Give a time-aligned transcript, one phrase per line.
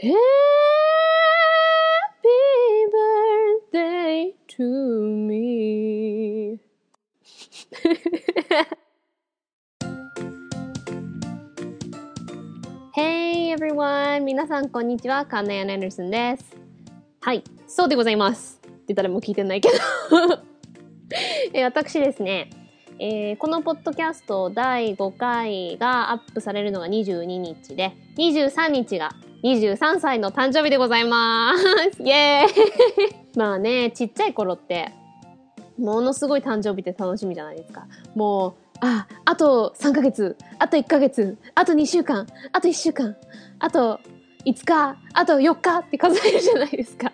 [0.00, 0.14] Happy
[3.72, 4.62] birthday to
[5.26, 6.60] me
[12.94, 14.22] ヘイ everyone!
[14.22, 15.26] 皆さんこんにちは。
[15.26, 16.56] カンナヤン・エンダーソンです。
[17.20, 18.60] はい、そうでございます。
[18.64, 19.74] って誰も聞いてないけど
[21.52, 22.50] え私ですね、
[23.00, 29.10] えー、このポッドキャスト第5回がアップされるのが22日で、23日が
[29.42, 31.52] 23歳の誕生日でございま
[31.92, 32.02] す。
[32.02, 34.92] イエーイまあね、ちっちゃい頃って、
[35.78, 37.86] ものすごい誕生日って楽しみじゃないですか。
[38.16, 43.16] もう、あ、あと3ヶ月、あと1ヶ月、あと2週間、あと1週間、
[43.60, 44.00] あと
[44.44, 47.12] 5日、あと4日って数えるじゃないですか。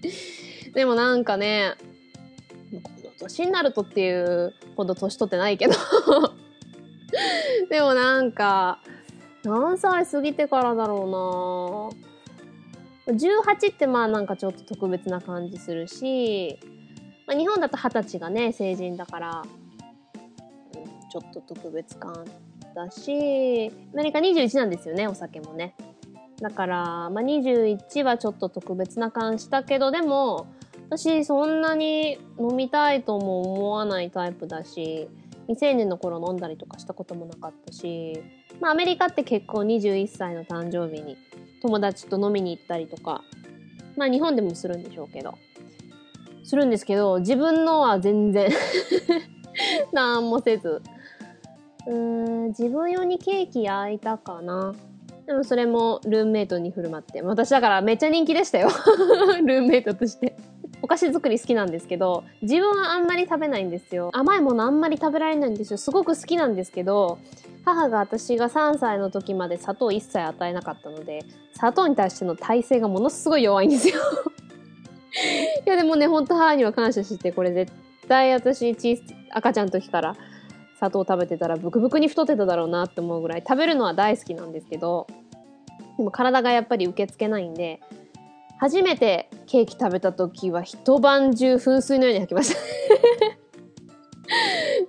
[0.74, 1.74] でもなんかね、
[2.82, 5.74] この年になるとっていうほど年取ってないけど
[7.70, 8.80] でもなんか、
[9.48, 11.92] 何歳過ぎてからだろ
[13.06, 13.14] うな。
[13.16, 16.60] 18ってまあなんかちょっと特別な感じするし、
[17.26, 22.26] まあ、日本だと20歳がね成人だから、うん、ちょっと特別感
[22.74, 25.74] だしアメリカ21なんですよねお酒もね。
[26.40, 30.46] だから、まあ、21はちょっと特別な感じしたけどでも
[30.88, 35.08] 私そんなに飲みたいとも思わないタイプだし
[35.48, 38.22] 未成年の頃飲んだりとかしたこともなかったし
[38.60, 41.16] まあ、アメリカって結構21歳の誕生日に
[41.62, 43.22] 友達と飲みに行ったりとか、
[43.96, 45.34] まあ日本でもするんでしょうけど、
[46.44, 48.50] するんですけど、自分のは全然
[49.92, 50.82] 何もせず。
[51.86, 54.74] うーん、自分用にケーキ焼いたかな。
[55.26, 57.22] でもそれもルームメイトに振る舞って。
[57.22, 58.70] 私だからめっちゃ人気でしたよ。
[59.44, 60.36] ルームメイトとして。
[60.88, 64.08] お菓子作り好きなんですけど、自分はあんまり食べないんですよ。
[64.14, 65.76] 甘いものあんまり食べられないんですよ。
[65.76, 67.18] すごく好きなんですけど、
[67.62, 73.96] 母が私が3歳の時まで砂糖一切与えなかったので、砂糖に対しての耐性がものすごい弱いんですよ
[75.66, 77.70] いやでもね、ほんと母には感謝して、これ絶
[78.08, 78.74] 対私、
[79.30, 80.16] 赤ちゃんの時から
[80.76, 85.06] 砂糖食べてたらブクブクに太ってただろうなって思うぐらい食べるのは大好きなんですけど、
[85.98, 87.80] でも体がやっぱり受け付けないんで、
[88.58, 92.60] 初めてケーキ食べた時は一晩中噴水のように吐きました。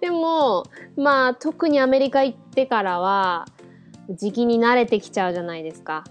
[0.02, 0.66] でも、
[0.97, 3.46] まあ特にアメリカ行ってからは
[4.09, 6.03] 時期に慣れてきちゃうじゃないですか。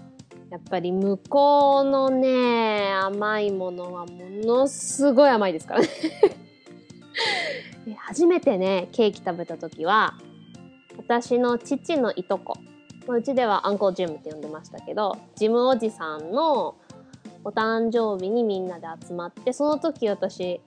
[0.49, 5.87] やっぱり向こうのね、甘いものはものすごい甘いですからね。
[7.97, 10.15] 初めてね、ケーキ食べた時は、
[10.97, 12.53] 私の父のいとこ、
[13.07, 16.75] うちではアンコージムって呼んでましたけど、ジムおじさんの
[17.43, 20.61] お誕生日にみんなで集まってその時私、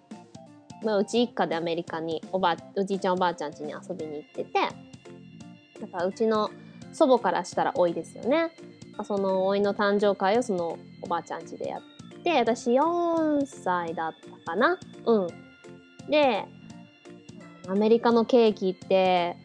[0.82, 4.52] まあ、うち一家でアメリカにおばおじいちゃんおばあちゃん家に遊びに行ってて
[5.80, 6.50] だからうちの
[6.92, 8.50] 祖母からしたら老いですよね。
[9.04, 14.12] その老いの誕生会をそのおばあちゃん家でやって私4歳だっ
[14.44, 14.78] たかな。
[15.06, 15.28] うん。
[16.08, 16.44] で
[17.68, 19.36] アメリカのケーキって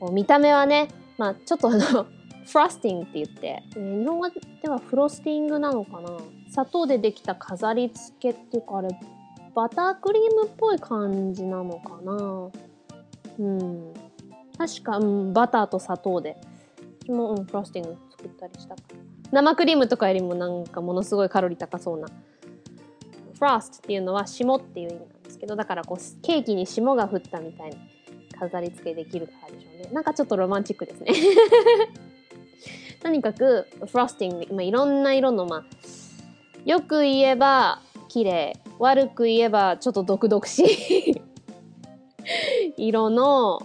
[0.00, 2.06] こう見た目はねまあちょっとあの
[2.46, 6.10] フロスティングって言って、えー、日本語ではフロスティングなのかな。
[6.50, 8.88] 砂糖でできた飾り付けっていうかあれ
[9.54, 12.50] バタークリームっぽい感じなのかな？
[13.38, 13.94] うん。
[14.56, 16.36] 確か、うん、バターと砂糖で。
[17.02, 18.98] 私も、うん、フロスティング作ったりしたから
[19.32, 22.08] 生クリームとかよりもなんかものすごいカロリー高そうな。
[23.34, 27.76] フロストっていうのは霜っていう意味なんですけどだからこうケーキに霜が降ったみたいに
[28.38, 29.90] 飾り付けできるからでしょうね。
[29.92, 31.12] なんかちょっとロマンチックですね。
[33.00, 35.64] とにかくフロスティング、まあ、いろんな色の、まあ、
[36.68, 38.54] よく言えば綺麗。
[38.78, 41.22] 悪く言えばちょっと毒々しい。
[42.76, 43.62] 色の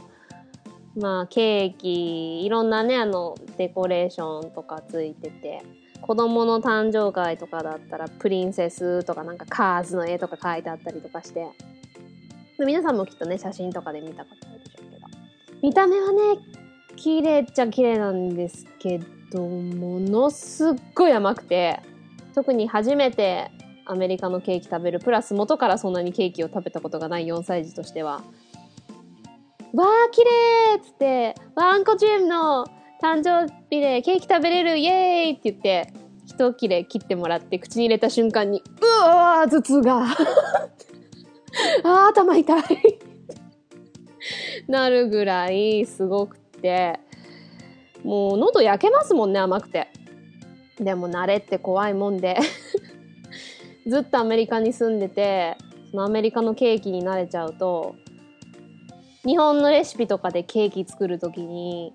[0.96, 2.46] まあケーキ。
[2.46, 5.62] いろんなねあのデコレーションとかついてて。
[6.00, 11.46] 子供の誕生会とかだったらプリンセスとかなんかカーズの絵とか書いてあったりとかして。
[12.58, 15.08] 皆さんもきっとね写真とかで見たことあるでしょうけど。
[15.62, 16.22] 見た目はね
[16.96, 21.82] 綺麗っちゃ綺麗なんですけどものすっごい甘くて。
[22.34, 23.52] 特に初めて
[23.86, 25.00] アメリカのケーキ食べる。
[25.00, 28.24] プラス元からそんなにケーキを食べたことがない4歳児としては。
[29.74, 32.68] わー綺麗っつってワンコチームの
[33.02, 35.92] 誕生日でケーキ食べれるイエーイって言って
[36.26, 40.06] 一切れ切ってもらって口に入れた瞬間にうわー頭痛が。
[41.84, 42.64] あー頭痛い。
[44.68, 47.00] なるぐらいすごくて。
[48.04, 49.88] もう喉焼けますもんね甘くて。
[50.80, 52.38] でも慣れって怖いもんで
[53.88, 55.58] ずっとアメリカに住んでて
[55.92, 57.96] そのアメリカのケーキに慣れちゃうと
[59.26, 61.94] 日本のレシピとかでケーキ作る時に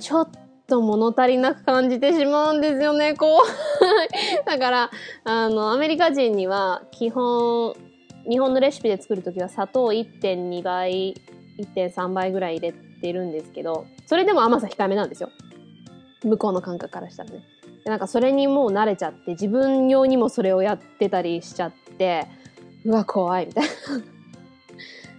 [0.00, 0.28] ちょっ
[0.66, 4.44] と物足りなく感じてしまうんですよね、こう。
[4.46, 4.90] だから、
[5.24, 7.74] あの、アメリカ人には基本、
[8.28, 11.14] 日本のレシピで作るときは砂糖1.2倍、
[11.58, 15.30] 1.3倍ぐらい入れてるんですけど、それでも甘さ控えめなんですよ。
[16.22, 17.42] 向こうの感覚からしたらね。
[17.84, 22.26] なんかそれにもう慣れちゃって、自分用にもそれをやってたりしちゃって、
[22.84, 23.70] うわ、怖い、みたいな。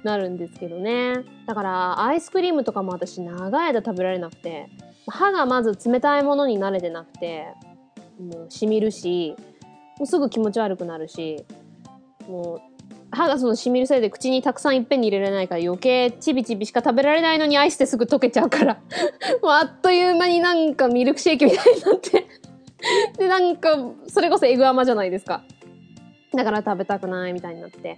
[0.12, 1.23] なるんですけどね。
[1.47, 4.69] だから、アイスクリームとかも私長い間食べられなくて、
[5.07, 7.47] 歯がまず冷たいものに慣れてなくて、
[8.19, 9.35] もう染みるし、
[9.97, 11.45] もうすぐ気持ち悪くなるし、
[12.27, 12.62] もう
[13.12, 18.73] 歯がその染みるせいで口にたくさんいっぺんに入れられないから余計チビチビしか食べられないのにアイスってすぐ溶けちゃうから
[19.41, 22.25] もうあっという間になんかミルクシェイクみたいになって
[23.18, 23.69] で、なんか、
[24.07, 25.44] それこそエグ甘じゃないですか。
[26.33, 27.98] だから食べたくないみたいになって。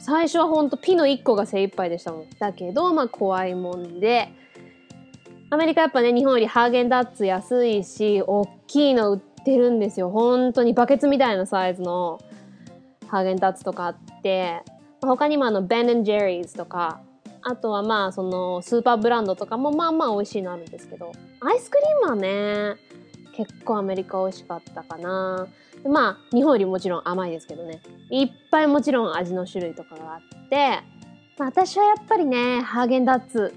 [0.00, 2.30] 最初はほんとピの1個が精一杯でしたもん。
[2.38, 4.32] だけど、まあ怖いもんで、
[5.50, 10.10] アメリカやっぱね、日本よりハーゲンダッツ安いし、大きいの売ってるんですよ。
[10.10, 12.18] 本当にバケツみたいなサイズの
[13.06, 14.62] ハーゲンダッツとかあって、
[15.02, 17.00] 他にもあの、ベンジェリーズとか、
[17.42, 22.76] あとはまあ、その、スーパーブランドとかもまあまあ美味しいのあるんですけど、アイスクリームはね、
[23.32, 25.46] 結構アメリカ美味しかったかな。
[25.84, 27.80] まあ、日本よりもちろん甘いですけどね。
[28.10, 30.80] いっぱいもちろん味の種類とかがあって、
[31.38, 33.54] まあ、私はやっぱりね、ハーゲンダッツ。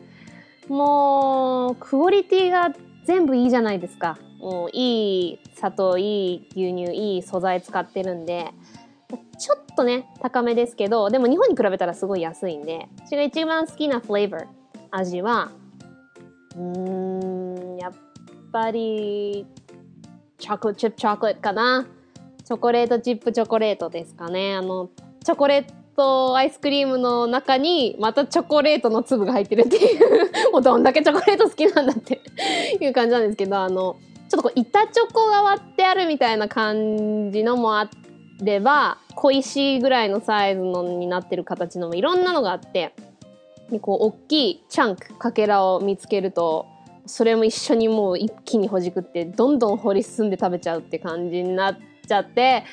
[0.67, 2.73] もう、クオリティが
[3.05, 4.17] 全部いいじゃないですか。
[4.39, 8.51] もう、いい砂糖、いい牛乳、いい素材使ってるんで、
[9.37, 14.45] ちょっとね、高めですけど、でも日本に比べたらすごい安いんで、私が一番好きなフレーバー、
[14.91, 15.51] 味は、
[16.55, 17.93] うーん、やっ
[18.51, 19.45] ぱり、
[20.37, 21.87] チョコチップチョコレートかな？
[22.43, 24.55] チョコレートチップチョコレートですかね。
[24.55, 24.89] あの、
[25.23, 25.65] チョコレー
[25.95, 32.21] トアイスクリームの中にまたチョコレートの粒が入ってるっていう もうどんだけチョコレート好きなんだって
[32.79, 33.95] いう感じなんですけど、あの、
[34.29, 37.89] ちょっとこう板チョコが割ってあるみたいな感じのもあ
[38.41, 42.93] れば、小石ぐらいのサイズのになってる形のもいろんなのがあって、
[43.71, 46.67] でこう、大きいチャンク、かけらを見つけると、
[47.05, 52.63] それも一緒にもう一気にほじくってどんどん掘り進んで食べちゃうって感じになっちゃって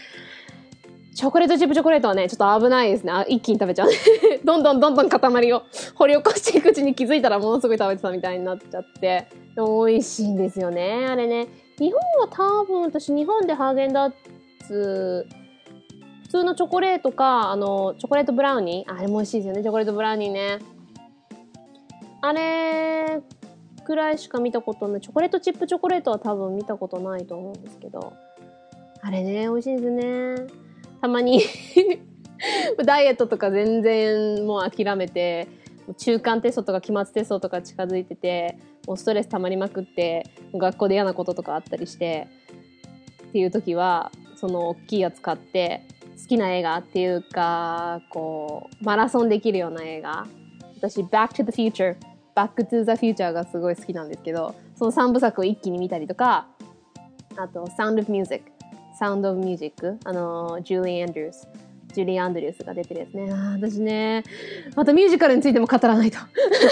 [1.14, 3.12] チョコレートチップチョコレートはねちょっと危ないですね。
[3.28, 3.90] 一気に食べちゃう。
[4.44, 5.62] どんどんどんどん塊を
[5.94, 11.48] 掘り起こしていくうちに気づいたらものすごい食べてたみたいになっちゃってでも美味しいんですよねあれね。
[11.78, 14.12] 日本は多分私日本でハーゲンダッ
[14.66, 15.26] ツ
[16.22, 18.90] 普通のチョコレートかあのチョコレートブラウニー？
[18.90, 20.58] あれも美味しいですよねチョコレートブラウニーね。
[22.22, 23.20] あれ
[23.84, 25.00] くらいしか見たことない。
[25.00, 28.12] チョコレートチップチョコレートは多分見たことないと思うんですけど。
[29.00, 30.34] あれね、美味しいですね。
[31.00, 31.40] たまに
[32.84, 35.48] ダイエットとか全然もう諦めて、
[35.98, 38.56] 中間テストとか期末テストとか近づいてて、
[38.86, 42.28] もうストレス溜まりまくって、学校で嫌なこととかあったりして、
[43.28, 45.82] っていう時は、その大きいやつ買って、
[46.20, 50.26] 好きな映画っていうか、こう、マラソンできるような映画。
[50.76, 51.96] 私、Back to the Future
[52.34, 56.46] バックトゥザフューチャーがすごい好きなんですけど、その3部作を一気に見たりとか、
[57.36, 58.44] あと、サウンド・オブ・ミュージック。
[58.98, 59.98] サウンド・オブ・ミュージック。
[60.04, 61.48] あの、ジュリー・アンドリュース。
[61.94, 63.28] ジュリー・アンドリュースが出てるやつね。
[63.32, 64.24] あ私ね、
[64.74, 66.18] またミュージカルについても語らないと。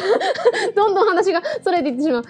[0.74, 2.24] どんどん話がそれていってしまう。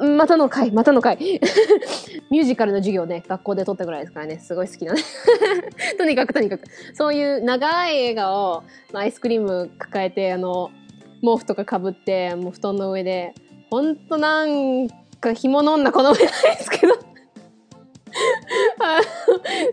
[0.00, 1.18] うん、またの回、またの回。
[2.30, 5.02] ミュージカルの授業ね、学校で撮ったぐらいですからね、すごい好きなね。
[5.98, 6.64] とにかくとにかく。
[6.94, 10.70] そういう長い映画を、アイスクリーム抱えて、あの、
[11.22, 13.34] 毛布とかかぶって、もう布団の上で、
[13.70, 14.88] ほんとなん
[15.20, 16.94] か紐の女この上ないですけど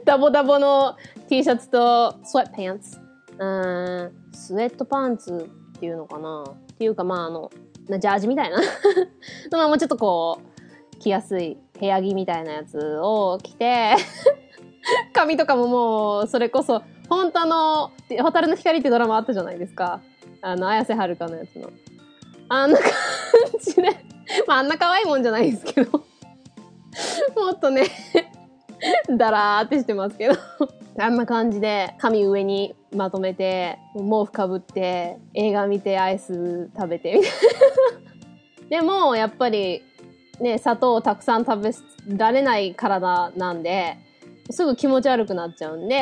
[0.06, 0.96] ダボダボの
[1.27, 2.98] T シャツとスウェットパンツ。
[3.39, 7.51] うん、スウェットパンツっていうのかなっていうかまああの、
[7.88, 8.58] ジャージみたいな
[9.51, 10.39] まあもうちょっとこ
[10.96, 13.96] う、着やすい部屋着みたいなやつを着て
[15.13, 17.91] 髪とかももう、それこそ、本当あの、
[18.22, 20.01] ホタルの光ってドラマあったじゃないですか。
[20.41, 21.69] あの、綾瀬はるかのやつの。
[22.50, 22.89] あんな感
[23.62, 23.84] じで、
[24.48, 27.84] まあ、あんな可愛いもんじゃないですけど、もっとね、
[29.10, 30.36] だらーってしてますけど、
[30.98, 38.77] あんな感じで、髪上にまとめて、毛布かぶって、映画見て、アイス食べて、みたいな。
[38.81, 39.84] でも、やっぱり、
[40.39, 41.72] ね、砂糖をたくさん食べ
[42.17, 43.98] られない体なんで、
[44.50, 46.01] すぐ気持ち悪くなっちゃうんで、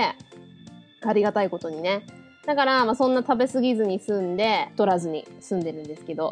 [1.01, 2.06] ありがたいことにね、
[2.48, 6.32] だから、まあ、そんな食べ過ぎずに済んで、太らずに済んでるんですけど。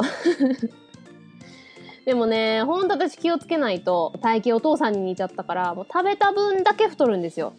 [2.05, 7.51] でもね、ほんと私気をつけないと、体型お父さんに似ちゃったから、もう食べた分だけ太るんですよ。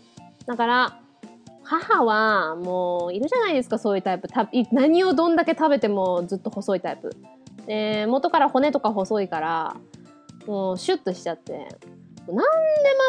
[0.46, 1.00] だから、
[1.64, 4.26] 母は、もう、いるじゃないですか、そういうタイプ。
[4.26, 7.10] た何をどんだけ食べてもずっと細いタイプ。
[7.66, 9.76] で、元から骨とか細いから、
[10.46, 11.68] もうシュッとしちゃって、
[12.32, 12.42] なんで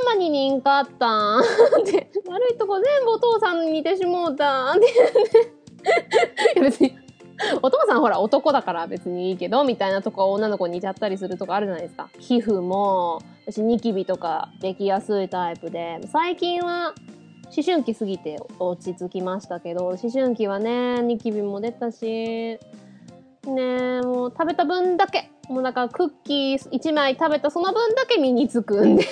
[0.06, 1.40] ママに人かあったん？
[1.40, 1.44] っ
[1.86, 4.78] て、 悪いとこ全部お父さんに似てしもうたん。
[4.78, 4.86] って。
[4.86, 6.96] いや別に、
[7.62, 12.10] お父さんほら男だから別にいいけど、みたいなとこ女の子に似ちゃったりするとこあるじゃないですか。
[12.20, 16.94] 皮膚も、私ニキビとかできやすいタイプで、最近は
[17.46, 22.60] 思春期過ぎて落ち着きましたけど、思春期はね、ニキビも出たし、
[23.50, 29.06] ね、もう食べた分だけ、もうだかクッキー1枚食べたその分だけ身につくんで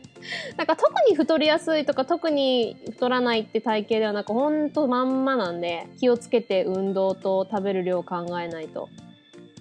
[0.56, 8.88] なんか特に太りやすいとか特に太らないって体型ではなくほんとまんまなんで気をつけて運動と食べる量考えないと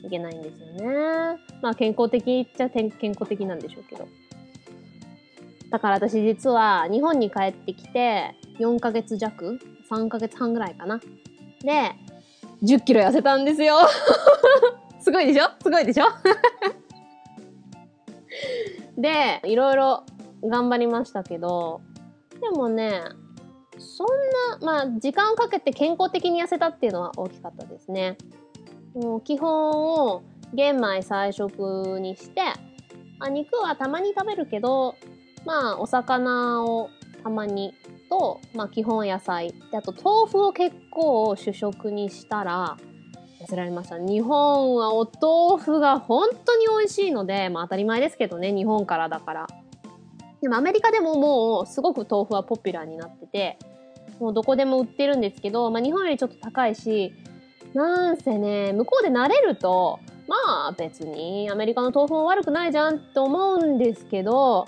[0.06, 1.40] いけないんですよね。
[1.62, 4.08] まあ健康的っちゃ健康的なんでしょうけど。
[5.70, 11.00] だから私実は日本に帰ってきて4ヶ月弱 ?3 ヶ月半ぐらいかな。
[11.62, 11.96] で、
[12.64, 13.76] 10キロ痩せたんですよ。
[15.00, 15.46] すごいでしょ？
[15.62, 16.06] すごいでしょ？
[18.98, 20.04] で、いろいろ
[20.44, 21.82] 頑張りましたけど、
[22.40, 23.02] でもね、
[23.78, 24.08] そん
[24.62, 28.18] な、まあ、時間をかけて健康的に痩せたっていうのは大きかったですね。
[28.94, 29.72] もう基本
[30.08, 30.22] を
[30.54, 32.42] 玄米菜食にして、
[33.20, 34.96] あ肉はたまに食べるけど、
[35.46, 36.90] まあ、お魚を
[37.24, 37.74] たまに
[38.10, 39.54] と、まあ、基本野菜。
[39.72, 42.78] で、あと豆腐を結構主食にしたら、
[43.42, 43.98] 痩せられました。
[43.98, 49.48] 日本はお豆腐が本当に美味しいので、まあ当たり前ですけどね、日本からだから。
[50.42, 53.60] でもアメリカでももうすごく豆腐はポピュラーになってて、
[54.20, 57.14] もうどこでも売ってるんですけど、まあ日本よりちょっと高いし、
[57.74, 64.68] なんせね、向こうで慣れると、まあ別にアメリカの豆腐も悪くないじゃんって思うんですけど、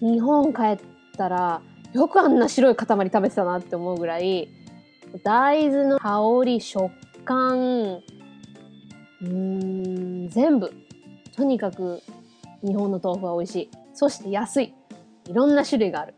[0.00, 0.78] 日本帰っ
[1.16, 1.62] たら、
[1.94, 4.48] よくあんな白い塊食べてたなって思うぐらい、
[5.22, 6.92] 大豆の香り、食
[7.24, 8.00] 感、
[9.22, 10.72] うーん、全部。
[11.36, 12.02] とにかく
[12.62, 13.70] 日本の豆腐は美味しい。
[13.94, 14.74] そして安い。
[15.26, 16.14] いろんな種類がある。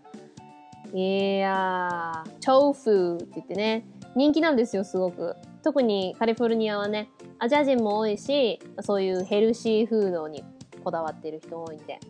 [0.95, 5.37] いやー、豆腐って言ってね、人気なんですよ、すごく。
[5.62, 10.42] 特にカリフォルニアはね、アジア人も多いし、そういうヘルシーフードに
[10.83, 12.00] こだわってる人多いんで。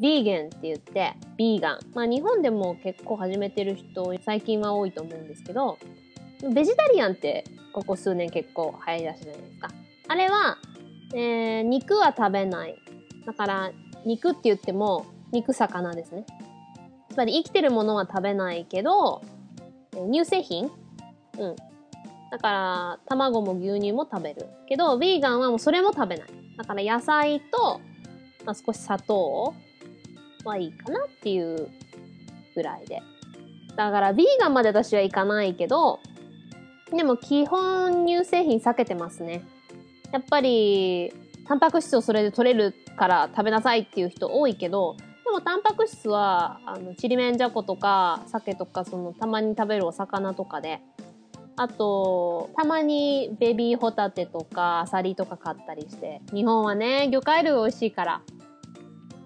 [0.00, 1.78] ビーゲンって言って、ビーガン。
[1.94, 5.78] まあ日本でも結構始めてる人、最近は多いと思うんですけど、
[6.54, 9.68] ベジタリアンってここ数年結構流行りだしじゃないですか。
[10.08, 10.56] あれは、
[11.14, 12.76] えー、肉は食べない。
[13.26, 13.72] だから、
[14.06, 16.24] 肉って言っても、肉魚ですね。
[17.10, 19.22] つまり生きてるものは食べないけど、
[19.92, 20.70] 乳製品？
[21.38, 21.56] うん。
[22.30, 24.46] だから、卵も牛乳も食べる。
[24.68, 26.28] けど、ヴィーガンはもうそれも食べない。
[26.56, 27.80] だから野菜と、
[28.44, 29.54] まあ、少し砂糖
[30.44, 31.68] はいいかなっていう
[32.54, 33.02] ぐらいで。
[33.76, 36.00] だから、ヴィーガンまで私はいかないけど、
[36.90, 39.42] でも基本乳製品避けてますね。
[40.10, 41.12] やっぱり、
[41.46, 50.80] タンパク質をそれで取れるから食べなさいっていう人多いけど、でもタンパク質は、あの、ちりめんじゃことか、鮭とか、その、たまに食べるお魚とかで、
[51.56, 58.22] あと、たまにベビーホタテとか、アサリとか買ったりして、日本はね、魚介類美味しいから。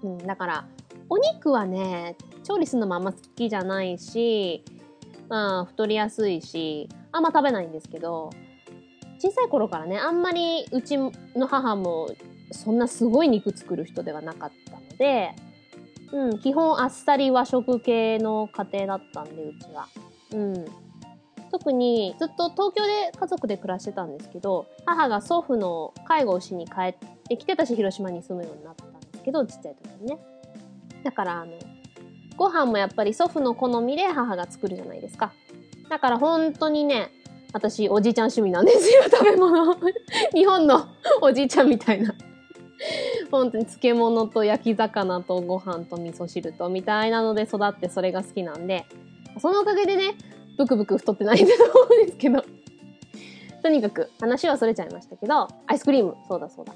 [0.03, 0.65] うん、だから、
[1.13, 4.65] お肉はね、調理するのもあんま好きじゃないし、
[5.29, 8.31] まあ、太りやすいし、あんま食べないんですけど、
[9.19, 11.13] 小さい頃からね、あんまりうちの
[11.47, 12.09] 母も
[12.51, 15.35] そんなすごい肉作る人ではなかったので、
[16.13, 19.89] うん、基本あっさり和食系の家庭だったんで、うちは。
[20.33, 20.65] うん。
[21.51, 26.95] 特にずっと東京で家族で暮らしてたんですけど、母が祖父の介護をしに帰っ
[27.29, 30.32] てきてたし、広島に住むようになったんですけど、ちっちゃい時にね。
[31.03, 31.53] だから、あの、
[32.37, 35.33] ご飯もやっぱり祖父の好みで母が作るじゃないですか。
[35.89, 37.11] だから本当にね、
[37.53, 39.77] 私、おじいちゃん趣味なんですよ、 食べ物。
[40.35, 40.87] 日本の
[41.21, 42.15] おじいちゃんみたいな。
[43.31, 48.87] 本当に漬物と焼き魚とご飯と味噌汁とみたいなので育ってそれが好きなんで、
[49.39, 50.15] そのおかげでね、
[50.59, 52.45] ブクブク太ってないんだと思うんですけど。
[53.63, 56.73] とにかく話はそれちゃいましたけど、アイスクリーム、そうだそうだ。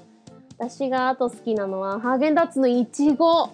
[0.57, 3.49] 私があと好きなのは、ハーゲンダッツのいちご。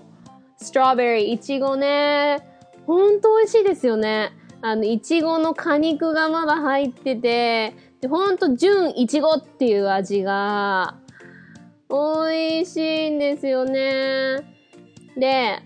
[0.57, 2.39] ストロベリー、いちごね。
[2.85, 4.31] ほんと美味しいですよね。
[4.61, 10.95] あの、いちごの果肉がまだ入ってて、でほんと純いちごっていう味が、
[11.89, 14.41] 美味しいんですよね。
[15.17, 15.59] で、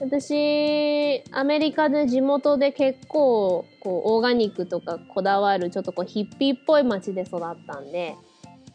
[0.00, 8.16] 私、アメリカで地元で結構、こう、オーガニックとかこだわる、ちょっとこう、ヒッピーっぽい街で育ったんで、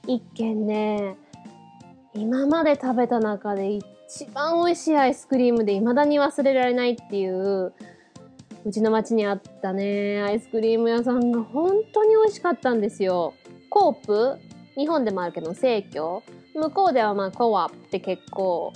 [0.08, 1.18] 一見ね、
[2.14, 7.74] 今まで食べた中で一一番美味しいアイスクリームで未だに忘れられないっていう、
[8.66, 13.34] うちの町にあったね、アイスクリーム屋さんが本当に美味しかったんですよ。
[13.70, 14.38] コープ？
[14.78, 18.74] 日本でもあるけど、生協向こうではまあコアって結構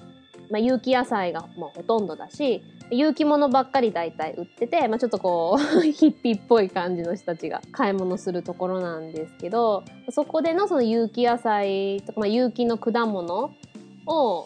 [0.50, 13.52] まあ、有機野菜がもうほとんどだし、有機物ばっかり大体売ってて、まあ、ちょっとこう ヒッピーっぽい感じの人たちが買い物するところなんですけど、そこでのその有機野菜とか、まあ、有機の果物
[14.08, 14.46] を、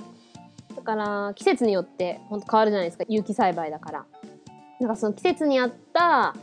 [0.83, 4.05] から季節によって本当変わるじゃないですか、有機栽培だから。
[4.79, 6.35] なんかその季節に合った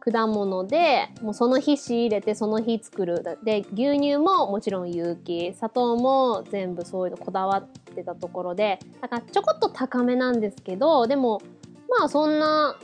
[0.00, 3.38] 果物で、もうその日仕入れてその日作る。
[3.42, 11.40] で、牛乳ももちろん有機、砂糖も全部そういうのこだわってたところで、だからちょこっと高めなんですけど、でも、
[11.98, 12.76] まあそんな、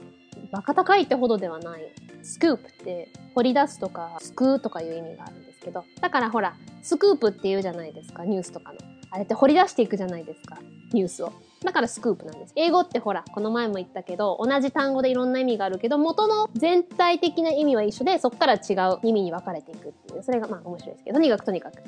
[0.53, 1.83] バカ高いってほどではない。
[2.23, 8.79] スクープって掘り出すとか、すくうとかいう意味があるんですけど、だからほら、スクープって言うじゃないですか、ニュースとかの。
[9.11, 10.59] あれって掘り出していくじゃないですか、
[10.93, 11.33] ニュースを。
[11.63, 12.53] だからスクープなんです。
[12.57, 20.23] 英語ってほら、この前も言ったけど、同じ単語でいろんな意味があるけど、元の全体的な意味は一緒で、そこから違う意味に分かれていくっていう。
[20.23, 21.83] それがまあ面白いですけど、とにかくとにかく。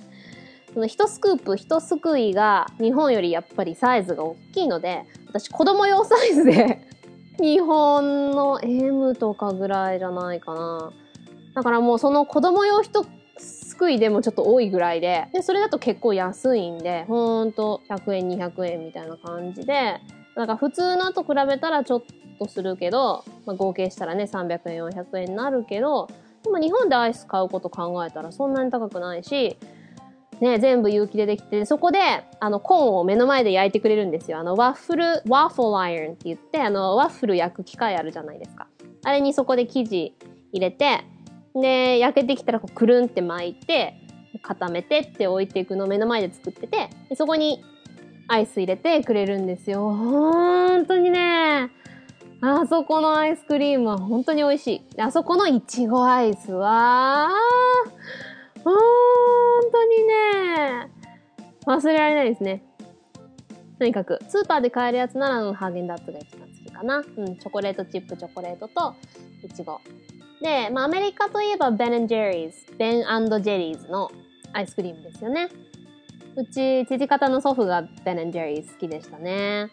[0.73, 6.87] その一スクープ、一すくいが日本よりやっぱりサイズが大きいので、私子供用サイズで
[7.39, 10.93] 日本の M とかぐらいじゃないかな。
[11.55, 13.05] だからもうその子供用一
[13.39, 20.01] すくいでもちょっと多いぐらいで、で、それだと結構安いんで、ほんと100円、200円みたいな感じで、
[20.35, 22.03] なんか普通のと比べたらちょっ
[22.39, 26.09] とするけど、まあ、合計したらね、300円、400円になるけど、
[26.43, 29.59] でも日本でアイス買うこと考えたらそんなに高くないし、
[30.41, 31.99] ね、全部有機でできて、そこで、
[32.41, 34.39] あの、コーンを目の前で焼いてくれるんですよ。
[34.39, 38.67] あの、ワッフル、ワッフルアイロンって言って、あの、ワッフル焼く機械あるじゃないですか。
[39.05, 40.15] あれにそこで生地
[40.53, 41.05] 入れて、
[41.55, 43.95] で、焼けてきたらこうくるんって巻いて、
[44.43, 47.65] 固めてって置いていくのを目の前で作ってて、でそこに
[48.29, 49.95] アイス入れてくれるんですよ。
[49.95, 51.71] 本当にね、
[52.41, 54.67] あそこのアイスクリームは本当に美味し
[54.97, 55.01] い。
[55.01, 57.31] あそこのいちごアイスは、
[58.67, 60.91] 本当にね、
[61.67, 62.65] 忘れられないですね。
[63.79, 66.97] とにかく、スーパーで買えるやつなら、ハーゲンダッツが一番好きかな。
[66.97, 68.95] うん、チョコレートチップチョコレートと、
[69.45, 69.81] いちご。
[70.43, 74.11] で、まあ、アメリカといえばベンジェリーズ、ベンジェリーズの
[74.53, 75.49] アイスクリームですよね。
[76.35, 79.71] うち、父方の祖父がベンジェリーズ好きでしたね。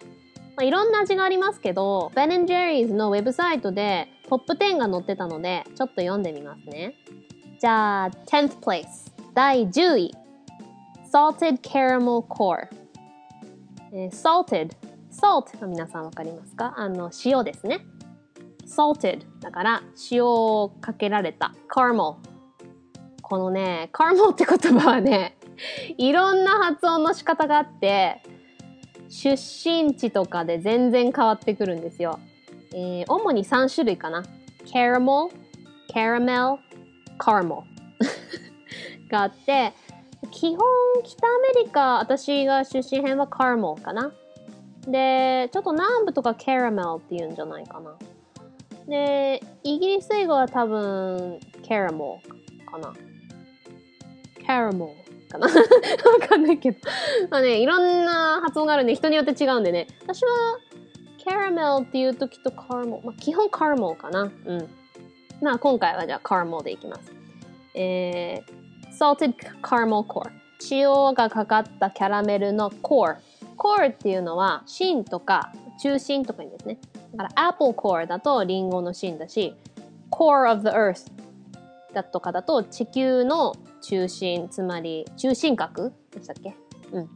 [0.56, 6.94] まあ、いろんな味がありますけど、ベンジェリーズのウェブサイトでトップ10が載ってたので、ちょっと読んでみますね。
[7.64, 8.84] じゃあ、10th place。
[9.34, 10.14] 第10位。
[11.10, 12.68] salted caramel core。
[13.94, 14.72] えー、salted。
[15.10, 16.74] salt は皆さんわかりますか？
[16.76, 17.86] あの、塩ですね。
[18.68, 22.16] salted だから塩をかけられた caramel
[23.22, 25.38] このね caramel って言葉はね
[25.98, 28.22] いろんな発音の仕方があって
[29.08, 32.20] 出身地とかで全然変わってくるんですよ、
[32.74, 34.26] えー、主に3種類かな
[34.66, 35.32] caramel
[35.94, 36.58] caramel
[37.24, 37.64] caramel
[39.10, 39.74] があって
[40.32, 40.60] 基本
[41.04, 44.12] 北アメリカ私が出身辺は caramel かな
[44.88, 47.96] でちょっと南部とか caramel って言うんじゃないかな
[48.88, 52.22] で、イギリス英語は多分、キャラモ
[52.70, 52.94] かな。
[54.40, 54.94] キャラモ
[55.30, 55.54] かな わ
[56.28, 56.80] かんないけど。
[57.30, 59.88] まあね、いろんな発音があるんで、人によって違うんでね。
[60.04, 60.32] 私は、
[61.18, 64.24] キャラメルっていう時とカラモまあ基本カラモかな。
[64.24, 64.70] うん。
[65.44, 67.12] まあ今回はじゃあカラモでいきます。
[67.76, 70.32] えー、salted caramel core。
[70.72, 73.18] 塩がかかったキャラメルの core。
[73.58, 75.52] core っていうのは芯とか
[75.82, 76.80] 中心とかにですね。
[77.16, 79.54] だから apple core だとリンゴの芯だし、
[80.10, 81.12] core of the earth
[81.94, 86.56] だとかだと地球の中心、つまり中心核でしたっけ？
[86.94, 87.10] うん。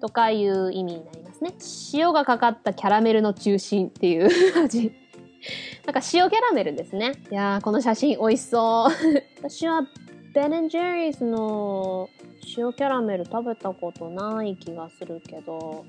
[0.00, 1.54] とかいう意味になりますね。
[1.94, 4.28] 塩がかかったキャラメルの中心っていう
[4.64, 4.92] 味。
[5.86, 7.12] なんか塩キャラメルですね。
[7.30, 8.92] いやー、この写真美味しそう。
[9.38, 9.86] 私は
[10.34, 12.08] ベンジェリーズの
[12.56, 15.84] 塩キャラメル食べたことない気がするけど、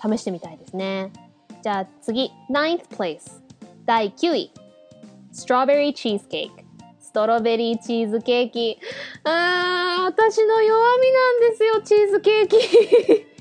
[0.00, 1.12] 試してみたいですね。
[1.62, 3.42] じゃあ次、ninth place。
[3.86, 4.50] 第9位。
[5.32, 6.64] ストロベリーチーズケーキ。
[7.00, 8.78] ストロベリーチーズケーキ。
[9.24, 12.56] あー、私の弱みなんですよ、チーズケーキ。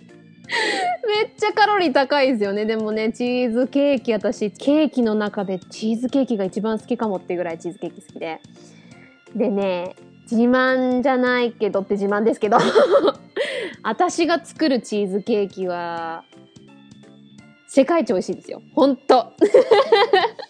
[1.07, 2.65] めっちゃカロリー高いですよね。
[2.65, 8.41] でもね、チーズケーキ、私、ケーキの中でチーズケーキが一番好きかもってぐらいチーズケーキ好きで。
[9.35, 9.95] でね、
[10.29, 12.57] 自慢じゃないけどって自慢ですけど
[13.83, 16.23] 私が作るチーズケーキは、
[17.67, 18.61] 世界一美味しいですよ。
[18.75, 19.33] ほんと。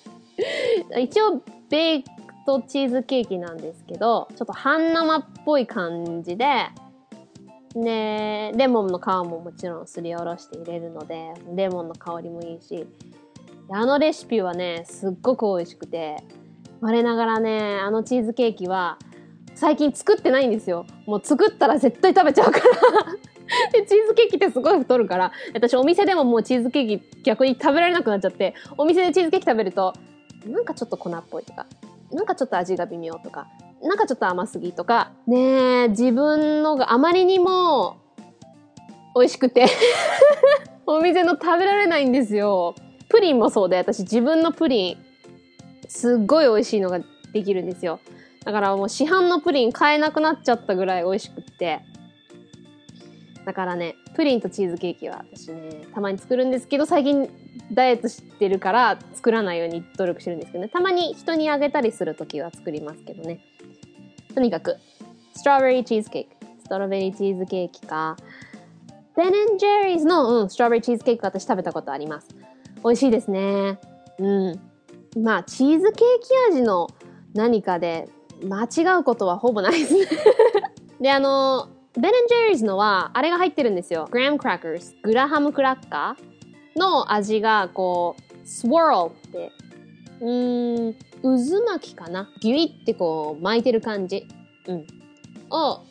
[0.99, 2.09] 一応、ベイク
[2.45, 6.67] トチーズケーキなんですけど、ちょっと半生っぽい感じで、
[7.75, 12.85] ねレモンの皮ももちろんすりおろして入れるので、レモンの香りもいいし、
[13.69, 16.17] あのレシピはね、すっごく美味しくて、
[16.81, 18.97] 我ながらね、あのチーズケーキは、
[19.55, 20.85] 最近作ってないんですよ。
[21.05, 22.65] もう作ったら絶対食べちゃうから。
[23.71, 29.93] で、チーズケーキってすごい太るから、私お店でももうチーズケーキ逆に食べられなくなっちゃって、お店でチーズケーキ食べると、
[30.45, 31.65] なんかちょっと粉っぽいとか、
[32.11, 33.47] なんかちょっと味が微妙とか、
[33.83, 37.97] なんかちょっと甘すぎとか、ね、自分のがあまりにも
[39.15, 39.65] 美味しくて、
[40.87, 42.75] お店の食べられないんですよ。
[43.09, 44.97] プリンもそうで、私自分のプリン、
[45.87, 46.99] すっごい美味しいのが
[47.33, 47.99] できるんですよ。
[48.45, 51.81] だからもう市販のプリン買えなくなっちゃったぐらい美味しくって。
[53.45, 57.29] だからね、プリンとチーズケーキは私ね、たまに作るんですけど、最近
[57.71, 60.69] ダイエットしてるから作らないように努力してるんですけどね。
[60.69, 63.41] たまに人にあげたりするときは作りますけどね。
[64.33, 64.77] とにかく、
[65.35, 66.63] ストロベリーチーズケーキ。
[66.63, 68.17] ストロベリーチーズケーキか。
[69.15, 72.29] ベンジェリーズの、うん、ストロベリーチーズケーキ私食べたことあります。
[72.83, 73.79] 美味しいですね。
[74.17, 74.59] うん。
[75.21, 76.87] まあ、チーズケーキ味の
[77.33, 78.09] 何かで
[78.43, 80.07] 間違うことはほぼないですね。
[80.99, 84.07] で、あの、ベンジェリーズのは、あれが入ってるんですよ。
[84.09, 84.95] グラムクラッカーズ。
[85.03, 89.51] グラハムクラッカーの味が、こう、スワーって、
[90.21, 92.29] うーん、渦巻きかな。
[92.41, 94.27] ギュイってこう巻いてる感じ。
[94.67, 94.85] うん。
[95.49, 95.81] を、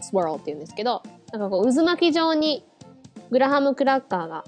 [0.00, 2.64] スワローって言うんですけど、なんかこう渦巻き状に
[3.30, 4.44] グラハムクラッカーが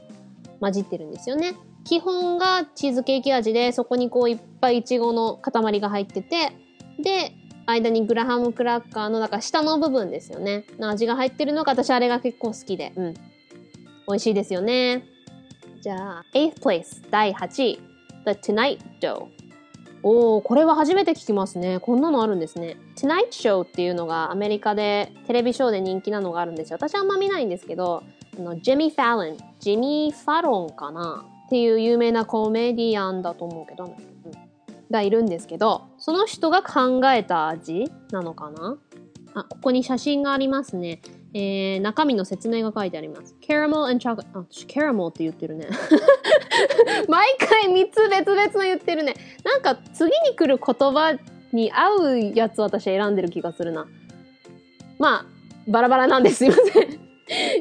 [0.61, 1.55] 混じってるんですよね。
[1.85, 6.53] 基本がチーズケーキ味で、そこにこういっぱいイチゴの塊が入ってて、
[6.99, 7.35] で、
[7.67, 10.65] 間にグラハムクラッカーの、だから下の部分ですよね。
[10.79, 13.15] の味が入ってるのが私あれが結構好きで、うん。
[14.09, 15.05] 美味しいですよね。
[15.81, 17.81] じゃあ、8th place 第8位。
[18.25, 19.42] The Tonight Dough。
[20.05, 21.79] おー、これは初めて聞きますね。
[21.79, 22.77] こんなのあるんですね。
[22.97, 26.79] Tonight Show っていうのがアメリカでテレビショーで人気なのがあるんですよ。
[26.81, 28.03] 私あんま見ないんですけど、
[28.37, 31.25] あの、ジェミー・ファロン、ジェミー・ファロンかな？
[31.47, 33.95] っていう有名なコメディアンだと思うけど、うん、
[34.91, 38.79] がいるんですけど、その人が考えた味なのかな？
[39.35, 41.01] あ、ここに写真がありますね。
[41.35, 43.35] えー、中身の説明が書いてあります。
[43.41, 44.27] Caramel and chocolate.
[44.35, 45.69] あ、私 Caramel って言ってるね。
[47.09, 49.15] 毎回3つ別々の言ってるね。
[49.45, 51.19] なんか次に来る言葉
[51.53, 53.87] に合うやつ私選んでる気がするな。
[54.99, 55.27] まあ、
[55.69, 57.01] バラバラなんですいません。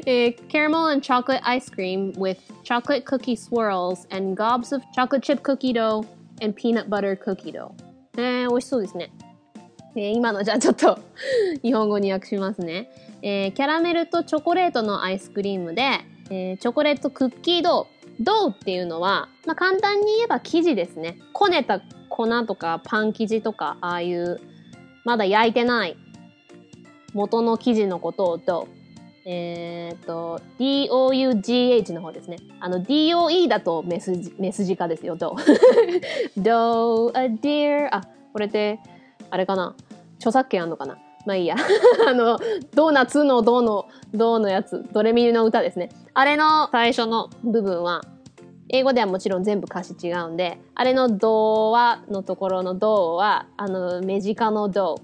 [0.04, 5.42] えー caramel and chocolate ice cream with chocolate cookie swirls and gobs of chocolate chip
[5.42, 6.04] cookie dough
[6.42, 7.72] and peanut butter cookie dough.
[8.18, 9.10] えー、美味しそうですね。
[9.94, 10.98] えー今のじゃあちょっと
[11.62, 12.90] 日本語に訳しますね。
[13.22, 15.82] えーキャラメルとチョコレートのアイスクリームで、
[16.30, 18.02] えーチョコレートクッキードー。
[18.20, 21.18] ドーっていうのは、まあ、簡単に言えば生地ですね。
[21.32, 24.40] こねた粉とかパン生地とか、ああいう、
[25.04, 25.96] まだ焼いてない
[27.14, 28.66] 元の生地のことをドー。
[29.24, 32.38] えーっと、DOUGH の方ですね。
[32.58, 36.02] あの、DOE だとメス、メスジカですよ、ドー。
[36.42, 37.88] ドー、a dear。
[37.92, 38.02] あ、
[38.32, 38.80] これって、
[39.32, 39.74] あれかな？
[40.16, 40.98] 著作権あんのかな？
[41.24, 41.56] まあいいや。
[42.06, 42.38] あの、
[42.74, 45.88] ドーナツのドーの、ドーのやつ、ドレミの歌ですね。
[46.12, 48.02] あれの最初の部分は、
[48.68, 55.00] 英語ではもちろん全部歌詞違うんで、あれのドはのところのドは、あの、メジカのド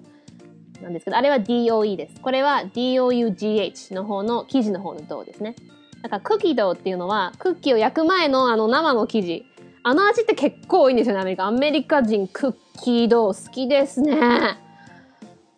[0.83, 2.21] なんですけど、あれは DOE です。
[2.21, 5.57] これは DOUGH の方の生地の方のドですね。
[6.03, 9.47] だからクッキードっていうのは、クッキーを焼く前のあの生の生地。
[9.89, 11.47] あの味って結構多いんですよね、アメリカ。
[11.47, 14.59] アメリカ人クッキード好きですね。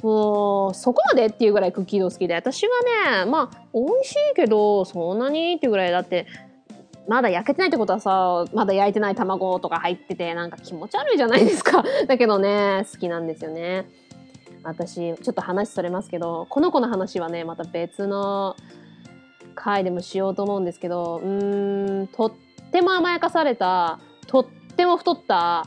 [0.04, 2.36] もう、そこまでっていうぐらいクッキード好きで。
[2.36, 6.28] 私はね、まあ、美味しいけど、そんなにっていうぐらいだって、
[7.08, 11.82] まだ焼けてないってことはさ、まだ焼いてない卵とか入ってて、なんか気持ち悪いじゃないですか。
[12.06, 13.86] だけどね、好きなんですよね。
[14.62, 18.54] 私、ちょっと話それますけど、この子の話はね、また別の
[19.56, 22.32] 回でもしようと思うんですけど、うーん、とっ
[22.70, 23.98] ても甘やかされた、
[24.80, 25.66] っても太った、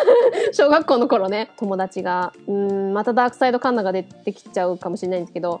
[0.52, 5.60] 小学校の頃ね、友達が、うん、またダークサイドカンナが出てきちゃうかもしれないんですけど、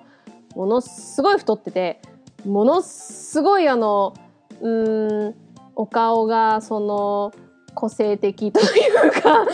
[0.54, 2.00] ものすごい太ってて、
[2.46, 4.14] ものすごいあの、
[4.62, 5.34] うん、
[5.74, 7.32] お顔がその、
[7.74, 9.46] 個性的というか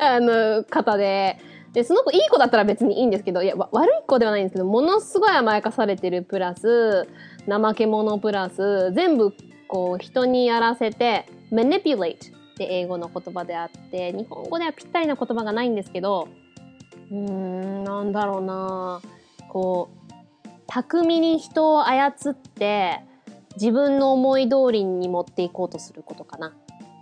[0.00, 1.36] あの、方で、
[1.74, 7.06] で、その子いい子だったら別にいいんですけど、いや、悪い子ではないんですけど、ものすごい甘やかされてるプラス、
[7.46, 9.34] 怠け者プラス、全部
[9.66, 16.28] こう人にやらせて、manipulate って英語の言葉であって、日本語ではぴったりな言葉がないんですけど、
[17.10, 19.00] うーん、なんだろうな
[19.48, 23.00] こう、巧みに人を操って、
[23.54, 26.54] 自分の思い通りに持っていこうとすることかな。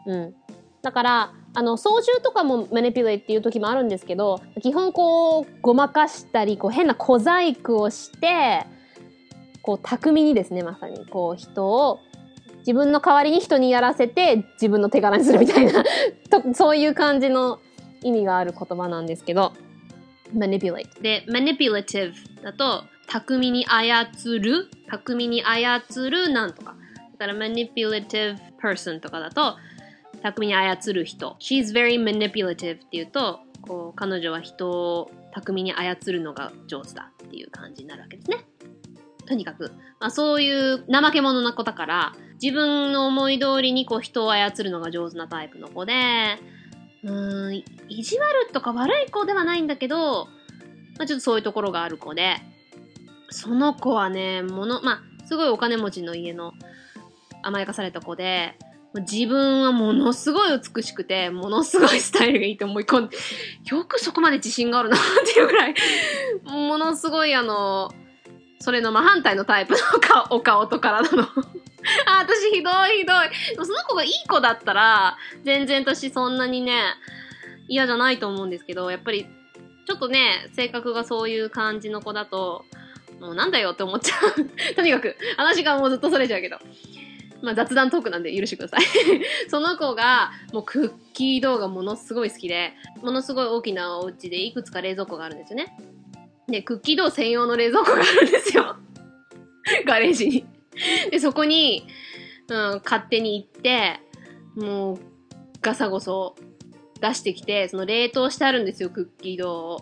[0.06, 0.34] うん。
[0.82, 8.64] だから、あの、操縦とかもマニピュレイっていう時もあるんですけど、基本こう、ごまかしたり、こう、変な小細工をして、
[9.62, 11.98] こう、巧みにですね、まさに、こう、人を、
[12.66, 15.84] 自分の代わりに人にやらせて、自分の手柄にするみたいな、
[16.52, 17.60] そういう感じの
[18.02, 19.52] 意味がある言葉なんですけど、
[20.34, 24.04] manipulate で manipulative だと巧みに操
[24.40, 26.74] る巧みに操るなんとか。
[27.18, 29.56] だから manipulative person とかだと
[30.22, 31.36] 巧みに操る人。
[31.38, 38.38] She's very manipulative っていうとこう彼女は人を巧みに操るのが上手だっていう感じになるわけですね。
[39.24, 45.92] とにかく、まあ、そういう怠け者な子だから自分の思い通りにこう人を操るのが上手なタイプの子で
[47.02, 50.26] うーん意地悪とか悪い子ではないんだけど、
[50.98, 52.36] まあ、ちょっとそういうところがある子で
[53.30, 56.52] その子はねものまあすごいお金持ちの家の
[57.42, 58.56] 甘やかされた子で
[59.00, 63.16] 自分はものすごい美しくて、ものすごいスタイルがいいと思い込んで、
[63.66, 65.00] よくそこまで自信があるなっ
[65.34, 65.74] ていうぐらい、
[66.44, 67.92] ものすごいあの、
[68.60, 69.78] それの真反対のタイプの
[70.30, 71.26] お顔と体の。
[72.06, 73.64] あ、 私ひどいひどい。
[73.66, 76.94] その子がいい子だったら、全然私そんなにね、
[77.68, 79.26] 嫌じゃないと思うんですけど、やっぱり、
[79.86, 82.64] ちょっとね、性格がそういう感じの子だと、
[83.20, 84.34] もうなんだよって思っちゃう。
[84.74, 86.58] とにかく、話がもうずっとそれちゃうけど。
[87.42, 88.80] まあ雑談トークなんで許してください
[89.48, 92.72] その子が、もうクッキー動画ものすごい好きで、
[93.02, 95.76] ものすごい大きなお家でいくつか冷蔵庫があるんですよね。
[96.48, 98.76] で、クッキードー専用の冷蔵庫があるんですよ。
[99.84, 100.55] ガレージに。
[101.10, 101.86] で、そこに、
[102.48, 104.00] うん、勝手に行って、
[104.54, 104.98] もう、
[105.60, 106.36] ガサゴソ
[107.00, 109.80] 出してきて、その冷凍してあるんですよ、クッキードを。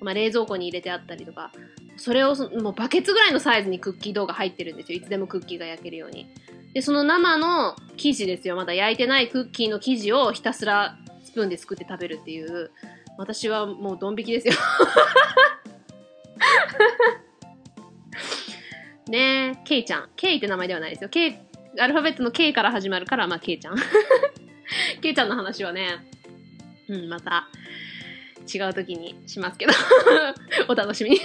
[0.00, 1.52] まあ、冷蔵庫に入れてあったりとか。
[1.96, 4.98] それをもうバケツぐらいのサイズにクッキードが入ってるんですよ。
[4.98, 6.28] いつでもクッキーが焼けるように。
[6.72, 8.54] で、その生の生地ですよ。
[8.54, 12.70] まだ焼いてないクッキーの生地をひたすらスプーンですくって食べるっていう。
[13.18, 14.54] 私はもうドン引きですよ
[19.68, 20.08] ケイちゃん。
[20.16, 21.10] ケイって名前ではないですよ。
[21.10, 21.36] ケイ、
[21.78, 23.76] アルファベットの K から始まるから、まあ、ケイちゃん。
[25.02, 26.06] ケイちゃんの話はね、
[26.88, 27.48] うん、また、
[28.52, 29.74] 違う時にしますけど
[30.68, 31.20] お楽しみに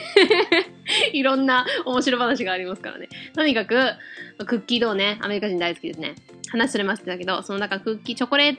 [1.13, 3.08] いろんな面白話がありますからね。
[3.34, 3.93] とにかく、
[4.45, 6.15] クッキードーね、アメリカ人大好きですね。
[6.49, 8.58] 話それましたけど、その中クッキー、チョコレー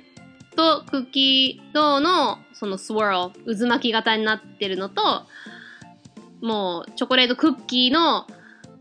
[0.57, 5.27] トクッキードーのそのスワロー、渦巻き型になってるのと、
[6.41, 8.27] もうチョコレートクッキーの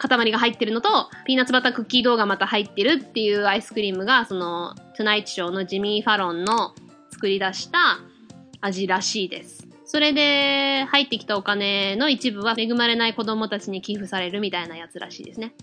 [0.08, 6.74] 塊が入ってるのと、ピーナッツバタークッキー動画また入ってるっていうアイスクリームが、その、トゥナイトショーのジミー・ファロンの
[7.12, 8.00] 作り出した
[8.62, 9.68] 味らしいです。
[9.86, 15.54] それで入ってきたお金の一部は恵まれない子供たちに寄付されるみたいなやつらしいですね。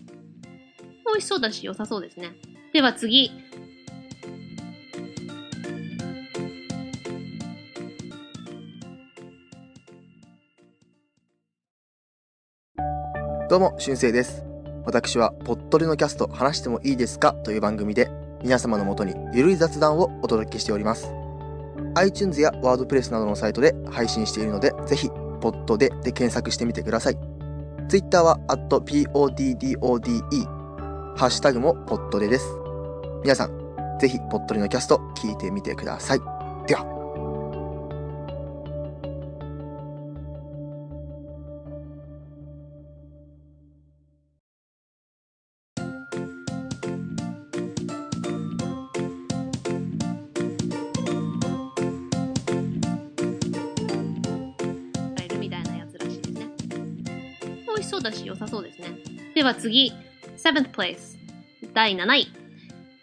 [1.06, 2.36] 美味しそうだし良さそうですね。
[2.72, 3.32] では次。
[13.50, 14.44] どうも、しゅんせいです。
[14.84, 18.08] 私は、ぽっとりのキャスト話してもいいですかという番組で、
[18.44, 21.12] 皆様のもとにゆるい雑談をお届けしております。
[21.96, 25.10] iTunes や WordPress などのサイトで配信しているので、ぜひ、
[25.40, 27.18] ポッドでで検索してみてください。
[27.88, 29.74] Twitter は、@poddode、
[31.16, 32.46] ハッシュタグもポッドでです。
[33.24, 36.20] 皆さん、ぜひ、ポッドリのキャスト聞いてみてください。
[36.68, 36.99] では。
[58.02, 58.98] だし良さそうですね。
[59.34, 59.92] では次、
[60.36, 61.18] 7th place。
[61.74, 62.28] 第7位。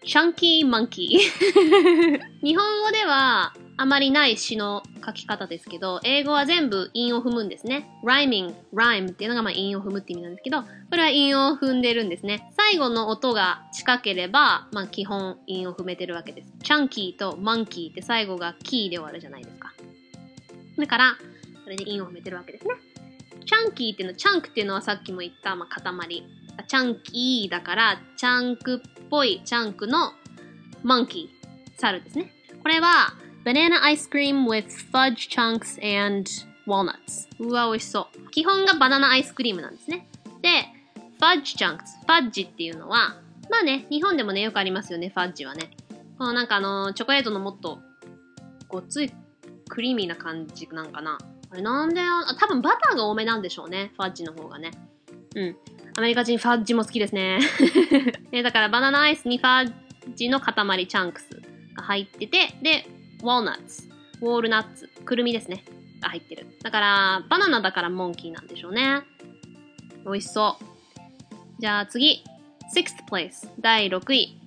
[0.03, 1.19] Chunky Monkey
[2.41, 7.87] 日本語ではあまりない詩の書き方ですけど、英語は全部韻を踏むんですね。
[8.03, 12.49] rhyming, rhyme っていうのがまあ韻を踏むって意味なんですけど、これは韻を踏んでるんですね。
[12.57, 16.51] 最後の音が近ければ、まあ基本韻を踏めてるわけです。
[16.63, 19.73] chunky と monkey って最後がキーで終わるじゃないですか。
[20.77, 21.17] だから、
[21.63, 22.73] それで韻を踏めてるわけですね。
[23.47, 26.23] チャンキーっていうの、チャンクっていうのはさっきも言った、まあ、塊。
[26.67, 28.79] チャンキーだから、チャンクっ
[29.09, 30.11] ぽいチャンクの
[30.83, 32.33] モンキー、猿ですね。
[32.61, 33.13] これは、
[33.45, 36.29] banana ice cream with fudge chunks and
[36.67, 37.29] walnuts。
[37.39, 38.29] うわ、美味しそう。
[38.31, 40.09] 基本がバナナアイスクリームなんですね。
[40.41, 40.49] で、
[41.21, 41.77] fudge chunks。
[41.77, 43.15] ファッジっていうのは、
[43.49, 45.71] まあね、日本でもね、よくありますよね、ファッジはね。
[46.17, 47.79] このなんかあの、チョコレートのもっと、
[48.67, 49.11] ごっつい
[49.69, 51.17] クリーミーな感じなんかな。
[51.49, 53.91] あれなんで、あ多分バターが多めなんでしょうね。
[53.95, 54.71] ファッジの方がね。
[55.35, 55.55] うん。
[55.97, 57.39] アメリカ人ファッジも好きですね。
[58.31, 59.73] ねだからバナナアイスにファッ
[60.15, 61.29] ジの塊チャンクス
[61.75, 62.85] が入ってて、で、
[63.21, 63.89] ウォーナッツ、
[64.21, 65.63] ウォールナッツ、くるみですね。
[66.01, 66.45] が入ってる。
[66.61, 69.01] だから、バナナだからモンキーなんでしょうね。
[70.05, 70.63] 美味しそう。
[71.59, 72.23] じゃあ次。
[72.73, 74.37] sixth place 第6位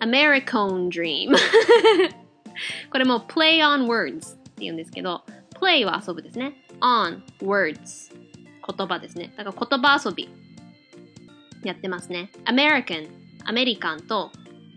[0.00, 1.34] American Dream
[2.90, 5.22] これも play on words って言うんですけど
[5.58, 6.64] play は遊ぶですね。
[6.80, 8.14] on, words
[8.66, 9.32] 言葉ですね。
[9.36, 10.28] だから言葉遊び
[11.64, 12.30] やってますね。
[12.44, 13.08] American
[13.44, 14.30] アメリカンと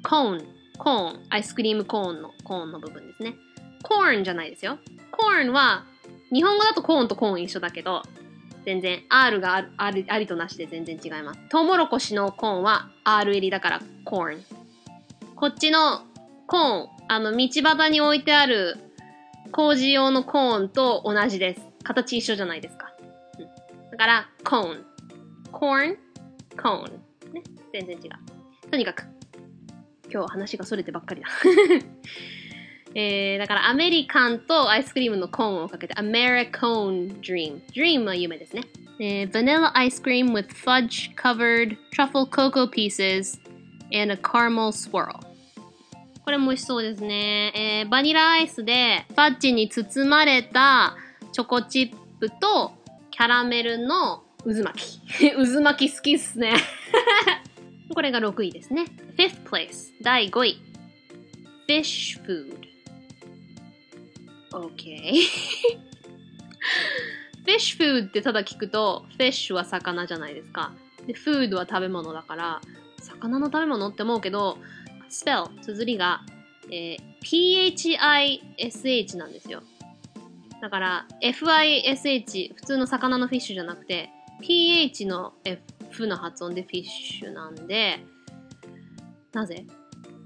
[0.03, 0.43] cone
[0.77, 3.35] コーンアイスクリームコーンのコーンの部分ですね。
[3.83, 4.77] コーンじゃないですよ。
[5.11, 5.83] コーンは
[6.31, 8.03] 日本語だとコーンとコーン一緒だけど
[8.65, 11.39] 全然 R があるありありとなしで全然違います。
[11.49, 14.43] トウモロコシのコーンは R 入りだからコーン。
[15.35, 16.03] こっちの
[16.47, 18.77] コーン、あの道端に置いてある
[19.51, 21.61] 工事用のコーンと同じです。
[21.83, 22.93] 形一緒じゃないですか。
[23.37, 24.85] うん、だからコーン。
[25.51, 25.97] コーン、
[26.61, 27.33] コーン。
[27.33, 28.69] ね、全然違う。
[28.69, 29.03] とにかく、
[30.11, 31.27] 今日話がそれてばっかりだ。
[32.95, 38.63] えー、だからアメリカンとアイスクリームのコーンをかけて Americone Dream Dream は夢ですね、
[38.99, 43.39] えー、Vanilla ice cream with fudge covered truffle cocoa pieces
[43.93, 45.28] and a caramel swirl
[46.29, 50.95] これも美味しそうですね、えー、バニラアイスでファッジに包まれた
[51.31, 52.71] チョコチップと
[53.09, 55.31] キャラメルの渦巻き。
[55.33, 56.53] 渦巻き好きっすね。
[57.95, 58.85] これが6位ですね。
[59.17, 60.61] Fifth place 第5位。
[61.67, 62.59] Fish food
[64.51, 65.11] OK
[67.43, 70.73] フィッシュフード ってただ聞くと、フィッシュは魚じゃないですか。
[71.07, 72.61] で、フードは食べ物だから、
[73.01, 74.59] 魚の食べ物って思うけど、
[75.09, 76.21] スペル、綴りが、
[76.71, 79.61] えー、PHISH なんですよ。
[80.61, 84.09] だから、FISH、普通の魚のフィッシュじゃなくて、
[84.41, 87.99] PH の F の発音でフィッシュなんで、
[89.33, 89.65] なぜ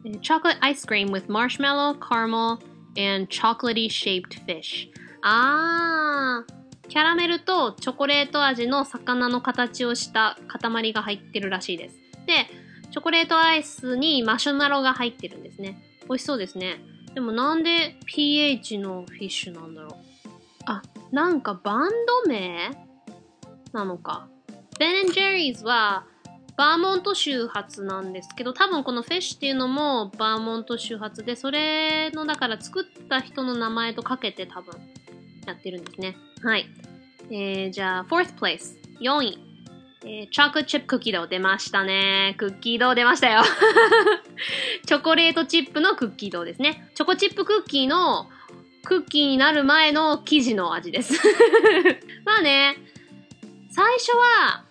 [0.03, 2.59] ?Chocolate ice cream with marshmallow, caramel,
[2.97, 4.89] and chocolatey shaped fish.
[5.21, 12.02] あー、キャラメルとチョコレート味の魚の形をした塊が入ってるらしいです。
[12.93, 15.81] チョコレートアイスにマシュマロが入ってるんですね。
[16.07, 16.79] 美味しそうですね。
[17.15, 19.93] でもなんで PH のフィッシュなんだろう。
[20.67, 21.89] あ、なんかバン
[22.23, 22.69] ド名
[23.71, 24.27] なのか。
[24.79, 26.05] Ben Jerry's は
[26.55, 34.79] バーモント州発なんですけど、多分このフィッシュっていうのもバーモント州発で、それのだから作った人の名前とかけて多分
[35.47, 36.15] やってるんですね。
[36.43, 36.67] はい。
[37.31, 38.77] えー、じゃあ、4th place。
[39.01, 39.52] 4位。
[40.05, 42.35] えー、チョコチップクッキード出ましたね。
[42.37, 43.41] クッキード出ましたよ。
[44.85, 46.91] チョコレートチップのクッキードですね。
[46.93, 48.29] チョコチップクッキーの
[48.83, 51.13] クッキーになる前の生地の味です。
[52.25, 52.75] まあね、
[53.71, 54.11] 最初
[54.41, 54.65] は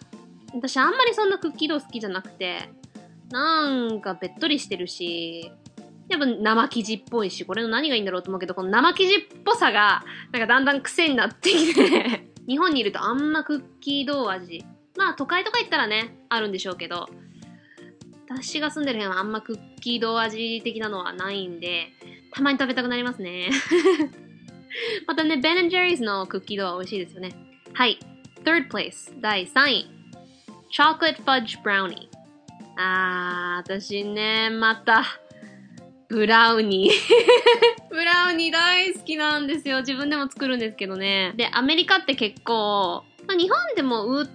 [0.55, 2.69] 私あんまりそんなクッキード好きじゃなくて、
[3.31, 5.51] なんかべっとりしてるし、
[6.11, 14.63] やっぱ生生地っぽいし、これの何がいいんだろうと思うけど、この生生地っぽさが、なんかだんだん癖になってきて日本にいるとあんまクッキード味。
[14.97, 17.09] まあ都会とか行ったらね、あるんでしょうけど、
[18.29, 21.89] 私が住んでる辺はあんまクッキード味的なのはないんで、
[22.33, 23.51] たまに食べたくなりますね
[25.07, 27.35] またね、Ben Jerry's のクッキードは美味しいですよね。
[27.75, 27.99] はい。
[28.45, 29.87] third place 第3位。
[30.71, 32.09] chocolate fudge brownie。
[32.77, 35.05] あー、私ね、また、
[36.09, 36.93] ブラウニー。
[37.91, 39.81] ブラウニー大好きなんですよ。
[39.81, 41.33] 自分でも作るんですけどね。
[41.37, 44.29] で、アメリカって結構、まあ、日本でも売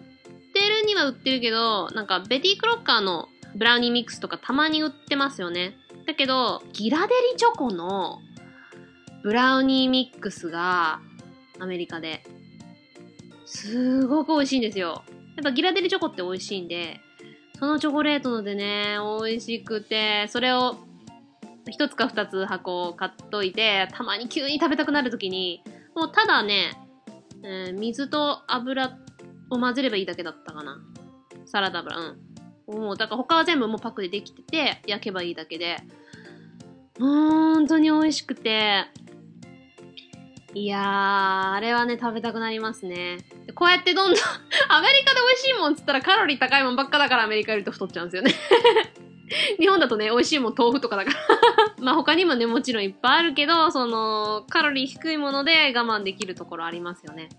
[0.57, 5.77] ってるには売ってるけど、なんかベティクロッカーのブラウニーミックスとかたまに売ってますよね。
[6.05, 8.19] だけど、ギラデリチョコの
[9.23, 10.99] ブラウニーミックスが
[11.59, 12.23] アメリカで
[13.45, 15.03] すごく美味しいんですよ。
[15.35, 16.99] やっぱギラデリチョコって美味しいんで、
[17.59, 20.77] そのチョコレートのでね、美味しくて、それを
[21.69, 25.63] 一つか二つ箱を買っといて、たまに急に食べたくなるときに、
[25.95, 26.71] もうただね、
[27.43, 28.97] えー、水と油
[29.49, 30.79] を混ぜればいいだけだったかな。
[31.45, 32.17] サラダ油、う
[32.73, 32.81] ん。
[32.81, 35.77] もう、だから他は全部もうパックでできてて、焼けばいいだけで、
[36.99, 38.85] 本当に美味しくて、
[40.53, 43.19] いやー、あれはね、食べたくなりますね。
[43.53, 44.15] こうやってどんどん
[44.69, 48.33] アメリカで美味しいもんっつったらカロリー高いもんばっかだからアメリカよりと太っちゃうんですよね
[49.59, 51.17] 日本だとね、美味しいもん豆腐とかだから
[51.83, 57.29] まあ他にもね、もちろんいっぱいあるけど、その、カロリー低いもので我慢できるところありますよね。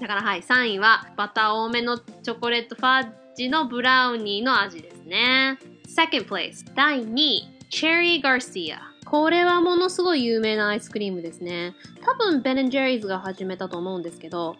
[0.00, 5.58] だからはい、3位はバター多めのチョコレートファッジのブラウニーの味ですね。
[5.86, 8.80] Second place 第2位、チェリー・ガーシア。
[9.04, 11.74] これはものすごい有名なアイスクリームですね。
[12.02, 14.56] 多分、ベンジェリーズが始めたと思うんですけど、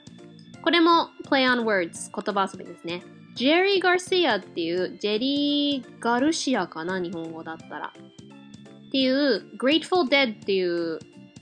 [0.62, 3.02] これも play on words 言葉遊びですね。
[3.34, 7.92] ジェリー・ガルシアっていう、ジェリー・ガルシアかな日本語だったら。
[8.88, 10.98] っていう、Grateful Dead っていう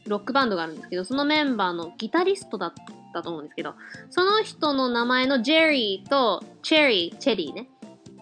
[0.07, 2.73] ロックバンドがあるんですけど、そのメンバーのギタリストだっ
[3.13, 3.75] たと思うんですけど、
[4.11, 7.69] その人の名前のジェリーとチェリー、チェリーね、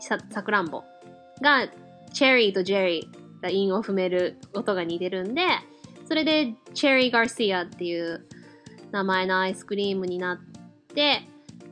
[0.01, 0.83] さ、さくらんぼ
[1.41, 1.69] が、
[2.13, 5.43] チェリーとジェリーが、韻を踏める音が似てるんで、
[6.09, 8.27] それでチェリー・ガーシアっていう
[8.93, 10.39] 名前のアイスクリームになっ
[10.95, 11.23] て、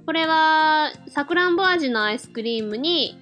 [0.06, 3.18] これは、さくらんぼ味のアイスクリームに、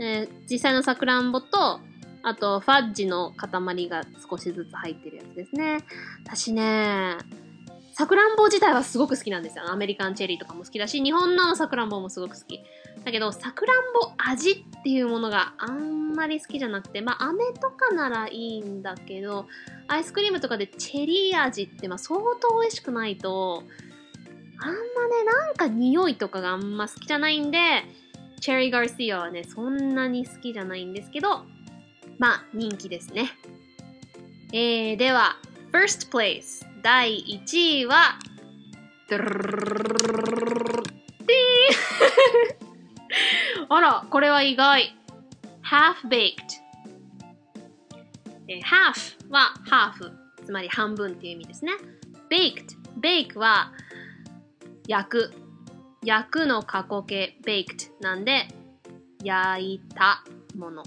[0.00, 1.80] えー実際のさくらんぼと、
[2.22, 5.78] あと、ファッジの塊が少しずつ入ってるやつですね。
[6.24, 7.16] 私ね、
[7.98, 9.64] さくらんぼ自体はすごく好きなんですよ。
[9.72, 12.62] アメリカンチェリーとかも好きだし、日本のさくらんぼもすごく好き。
[13.04, 19.46] だけど、さくらんぼ味っていうものがあんまり好きじゃなくて、まあ、飴とかならいいんだけど、
[19.88, 23.64] アイスクリームとかでチェリー味って、まあ、相当美味しくないと、
[24.60, 27.58] あんまね、なんか匂いとかがあんま好きじゃないんで、
[28.40, 31.42] チェリー・ガーシアはね、そんなに好きじゃないんですけど、
[32.20, 33.32] まあ、人気ですね。
[34.52, 35.34] えー、では、
[35.72, 38.18] first place 第1位は、
[43.68, 44.94] あら、これは意外。
[45.62, 46.36] half baked。
[48.64, 50.10] half はハーフ、
[50.44, 51.72] つまり半分っていう意味ですね。
[52.30, 52.76] baked。
[53.00, 53.72] bake は
[54.86, 55.32] 焼く。
[56.04, 58.46] 焼くの過去形 baked なんで、
[59.22, 60.22] 焼いた
[60.56, 60.82] もの。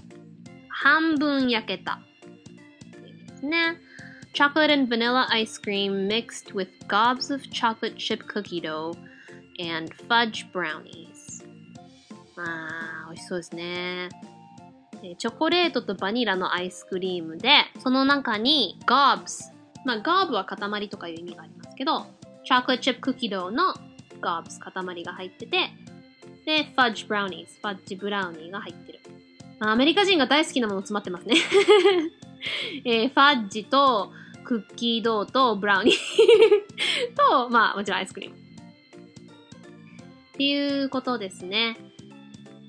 [0.68, 2.00] 半分焼けた。
[3.28, 3.78] ですね。
[4.32, 8.94] Chocolate and vanilla ice cream mixed with gobs of chocolate chip cookie dough
[9.58, 11.44] and fudge brownies.
[12.34, 12.68] ま
[13.04, 14.08] あ、美味しそうですね。
[15.18, 19.52] チョコレートとバニラのアイスクリームで、その中に gobs。
[19.84, 22.06] まあ、gob は塊とかいう意味がありますけど、
[22.48, 23.74] chocolate chip cookie dough の
[24.22, 25.70] gobs 塊が入ってて、
[26.46, 29.00] で、fudge brownies、ファッジブラウニーが入ってる。
[29.58, 31.36] まあアメリカ人が大好きなもの詰まってますね。
[32.84, 34.10] えーファッジと
[34.44, 35.96] クッキードーとブラウニー
[37.16, 38.36] と、まあもちろんアイスクリーム。
[38.36, 38.38] っ
[40.34, 41.76] ていうことですね。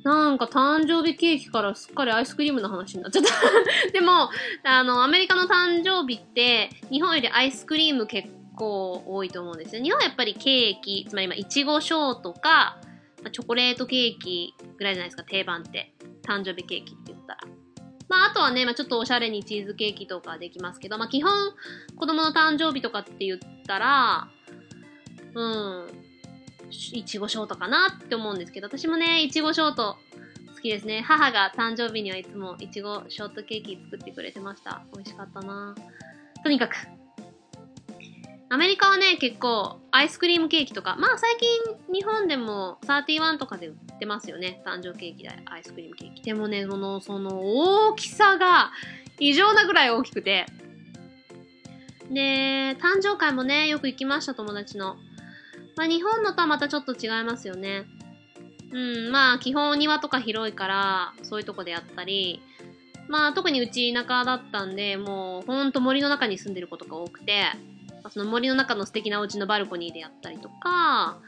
[0.04, 3.32] なんか誕生日ケーキからすっかりアイスクリームの話になっちゃった。
[3.92, 4.30] でも、
[4.64, 9.82] あの、アメリカの誕生日って日本よりアイスクリーム結構多いと思うんですよ。
[9.82, 12.78] 日本はやっぱりケーキ、つまり今、いちごショーとか、
[13.22, 15.94] まあチョコレートケーキぐらいじゃないですか、定番って。
[16.28, 17.63] 誕生日ケーキって言ったら。
[18.10, 21.32] まあ、あとはね、まあ、ちょっとおしゃれにチーズケーキとかできますけど、まあ、基本、
[21.96, 24.28] 子供の誕生日とかって言ったら、
[25.36, 25.88] うん、
[26.70, 29.98] いちごショートかなって思うんですけど、私もね、いちごショート
[30.56, 31.02] 好きですね。
[31.06, 34.84] 母が誕生日にはいつもいちごショートケーキ作ってくれてました。
[34.94, 35.76] 美味しかったな
[36.44, 36.76] とにかく、
[38.54, 41.50] アメリカはね、結構アイスクリームケーキとか、まあ最近
[41.92, 44.62] 日本でも31とかで売ってますよね。
[44.64, 46.22] 誕生ケーキでアイスクリームケーキ。
[46.22, 48.70] でもね、その、その大きさが
[49.18, 50.46] 異常なぐらい大きくて。
[52.12, 54.98] で、誕生会もね、よく行きました、友達の。
[55.76, 57.86] まあ日本のとはまたちょっと違いますよね。
[58.72, 62.40] うん、まあ基本お庭とか広いから、そういうとこでやったり、
[63.08, 67.46] まあ特にうち田舎だったんで、もうほんと森の中に住んでることが多くて、
[68.10, 71.20] その森の中の素敵なお家のバルコニーでやったりとか、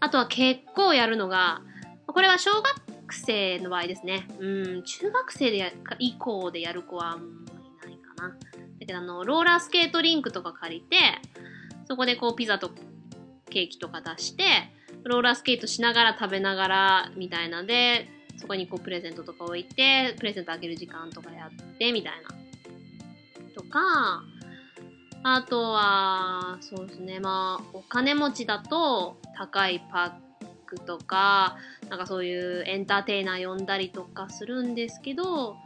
[0.00, 1.62] あとは結構やるのが、
[2.06, 4.26] これは小学生の場合ですね。
[4.38, 7.52] うん、中学生でや以降でやる子はあんま
[7.84, 8.28] りないかな。
[8.28, 8.36] だ
[8.86, 10.96] けどあの、ローラースケートリンクとか借りて、
[11.86, 12.70] そこでこうピザと
[13.50, 14.44] ケーキとか出して、
[15.04, 18.08] ローラースケートしながら食べながらみたいなんで、
[18.38, 22.28] そこにこうプレゼントとか置いて、プレゼントあげる時間とかやってみたいな。
[23.54, 24.22] とか、
[25.24, 31.56] あとは、そうですね、まあ、お金持ちだと高いパックとか、
[31.88, 35.56] なんかそういうエンターテイナー呼んだりとかするんですけど、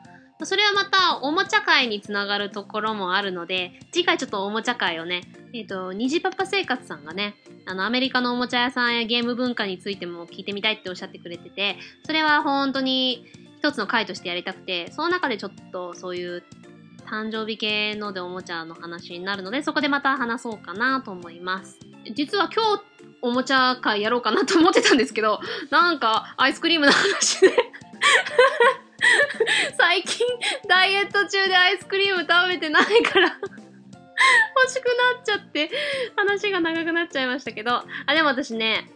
[0.43, 5.23] それはまたおもちゃ会につながるところもあるので、次回ちょっとおもちゃ会をね、
[5.55, 13.27] えっ、と、虹パパ生活さんがね、あの、アメリカのおもちゃ屋さんやゲーム文化についても聞いてみたいっておっしゃってくれてて、それは本当に
[13.59, 16.43] 一つの回としてやりたくて、その中でちょっとそういう
[17.07, 21.79] 誕生日系のでおもちゃの話になるので、そこでまた話そうかなと思います。
[22.15, 22.83] 実は今日
[23.23, 25.41] おもちゃ会やろうかなと思ってたんですけど、
[25.71, 27.51] なんかアイスクリームの話で
[29.79, 30.27] 最近
[30.69, 35.71] ダイエット中でアイスクリーム食べてないから欲しくなっちゃって
[36.17, 38.91] 話が長くなっちゃいましたけど、あ、でも私ね、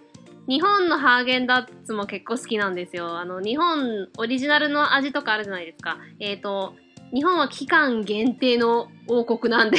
[0.48, 3.18] 日本のハーゲンダッツも結構好きなんですよ。
[3.18, 5.98] あの、日本オリジナルの味とかあるじゃないですか。
[6.18, 6.74] えっ、と、
[7.12, 9.78] 日本は期間限定の王国なんで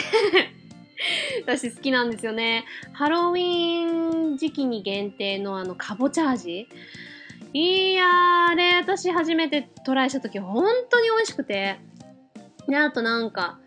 [1.45, 2.65] 私好きなんですよね。
[2.93, 6.67] ハロウィン時期に限定のあの、かぼちゃ味
[7.53, 8.07] いやー、
[8.51, 11.79] あれ、私初めてトライした時本当に美味しくて。
[12.67, 13.59] で、あとなんか、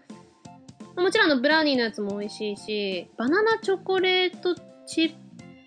[0.97, 4.55] もちろんのブラウニーのやつも美味しいし、バナナチョコレート
[4.87, 5.15] チッ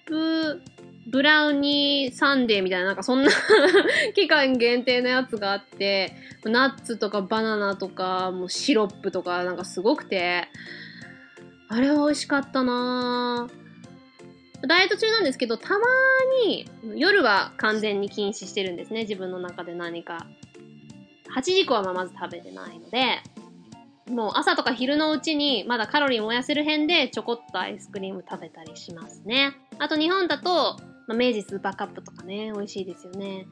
[0.06, 0.62] プ
[1.10, 3.32] ブラウニーサンデーみたいな、なんかそんな
[4.14, 10.47] 期間限定のやつがあって、ナッツとかバナナとか、もうシロップとかなんかすごくて、
[11.70, 15.86] あれは美味しかったなぁダイエット中なんですけど、たま
[16.45, 19.01] に夜は完全に禁止してるんですね。
[19.01, 20.26] 自分の中で何か。
[21.36, 23.22] 8時以降はままず食べてないので、
[24.10, 29.53] もう朝とか昼のうちにまだカロリー燃やせる辺でちょこっとアイスクリーム食べたりしますね。
[29.78, 30.78] あと日本だと、
[31.08, 33.47] まあ、明治スーパーカップとかね、美味しいですよね。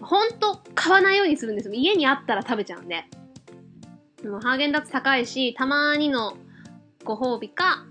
[0.00, 1.74] ほんと買わないようにするんですよ。
[1.74, 3.04] 家にあったら食べちゃうんで。
[4.22, 6.36] でもハーゲンダッツ高いし、たまにの
[7.04, 7.84] ご褒美か、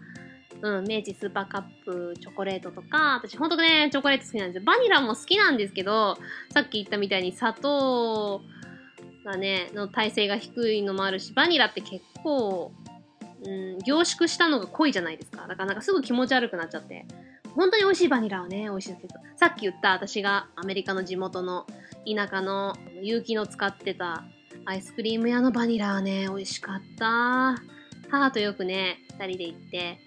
[0.62, 4.64] うん、明治スーパーカップチョコレートとか、私ほんとね、チョコレート好きなんですよ。
[4.66, 6.18] バニラも好きなんですけど、
[6.54, 8.42] さっき言ったみたいに砂糖
[9.24, 12.72] がね、の耐性が低いのもあるし、バニラって結構、
[13.44, 15.48] うん、凝縮したのが濃いじゃないですか。
[15.48, 17.06] だからなんかすぐ気持ち悪くなっちゃって。
[17.56, 21.66] 本当に美味しいバニラはね、美味しいですけど、さっき言った私がアメリカの地元の
[22.06, 24.24] 田舎の有機の使ってた
[24.66, 27.56] アイスクリーム屋のバニラはね、美味しかった。
[28.10, 30.00] 母とよくね、二人で行って、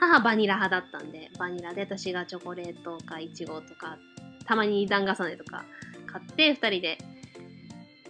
[0.00, 3.98] 母バニラ派だったんで、バニラで私がチョコレートかイチゴとか、
[4.46, 5.64] たまに段重ねとか
[6.06, 6.98] 買って、二人で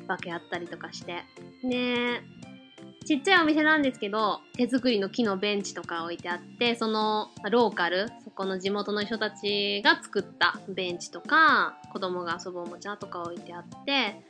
[0.06, 1.24] 分け合ったりとかして。
[1.62, 2.22] ね
[3.08, 14.22] ちっちゃいお店なんですけど、手作りの木のベンチとか置いてあって、そのローカル、そこの地元の人たちが作ったベンチとか、子供が遊ぶおもちゃとか置いてあって、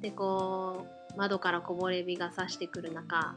[0.00, 3.36] で、こう、窓からこぼれ日が差してくる中、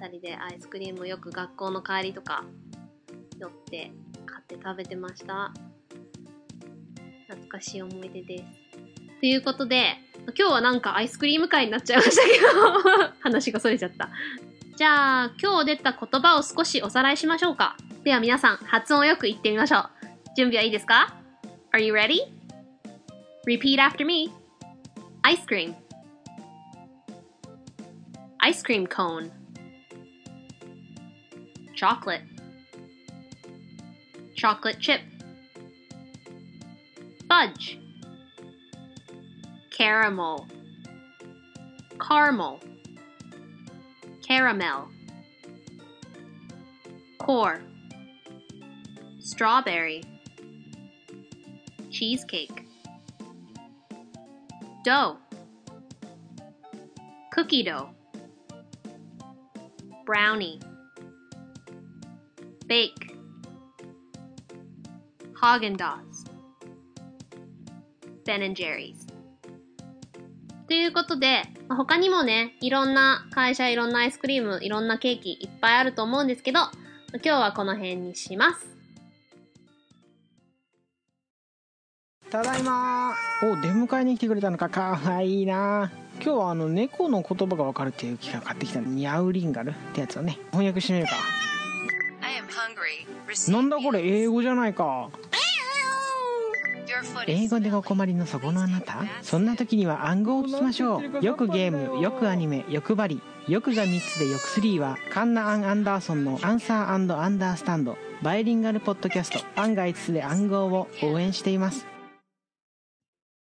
[0.00, 2.44] 2人でアイスクリームをよく学校の帰りとか
[3.38, 3.92] 寄って
[4.26, 5.52] 買って食べてました。
[7.28, 8.91] 懐かしい思い出です。
[9.22, 9.98] ということで、
[10.36, 14.08] 今日はなんかアイスクリーム会になっちゃいましたけど話がそれちゃった。
[14.76, 17.76] じゃあ、今日出た言葉を少しおさらいしましょうか。
[18.02, 19.90] では皆さん、発音をよく言ってみましょう。
[20.36, 21.14] 準備はいいですか
[21.72, 22.18] ?Are you ready?
[23.46, 24.32] Repeat after me.
[25.22, 25.76] Ice cream.
[28.40, 29.30] Ice cream cone.
[31.76, 32.22] Chocolate.
[34.34, 35.00] Chocolate chip.
[37.28, 37.81] Fudge
[39.82, 40.46] caramel,
[41.98, 42.60] caramel,
[44.24, 44.88] caramel,
[47.18, 47.60] core,
[49.18, 50.04] strawberry,
[51.90, 52.64] cheesecake,
[54.84, 55.16] dough,
[57.32, 57.90] cookie dough,
[60.06, 60.60] brownie,
[62.68, 63.16] bake,
[65.32, 66.28] Haagen-Dazs,
[68.24, 69.01] Ben and Jerry's.
[70.72, 76.60] ということで、まあ、他にもね、いろんな会社、いろんなアイスクリーム、いろんなケーキいっぱいあると思うんですけど、
[77.12, 78.74] 今日はこの辺にします。
[82.30, 83.12] ただいま。
[83.42, 84.70] お出迎えに来てくれたのか。
[84.70, 85.92] かわいいな。
[86.14, 90.38] 今日はあの猫の言葉がわかるっていう機械を買ってきたニャウリンガルってやつをね。
[90.52, 91.12] 翻訳してみるか。
[93.48, 94.00] なんだこれ？
[94.22, 95.10] 英語じゃないか
[97.26, 99.04] 英語でお困りのそこのあなた？
[99.22, 101.24] そんな時には暗号を聞きましょう。
[101.24, 107.96] よくゲームよくアニメ欲張りよくが3つでよく3はカンナ・アン・アンダーソンのアンサーアンダースタンド。
[108.22, 111.86] バイリンガルポッドキャスト案外5つで暗号を応援しています。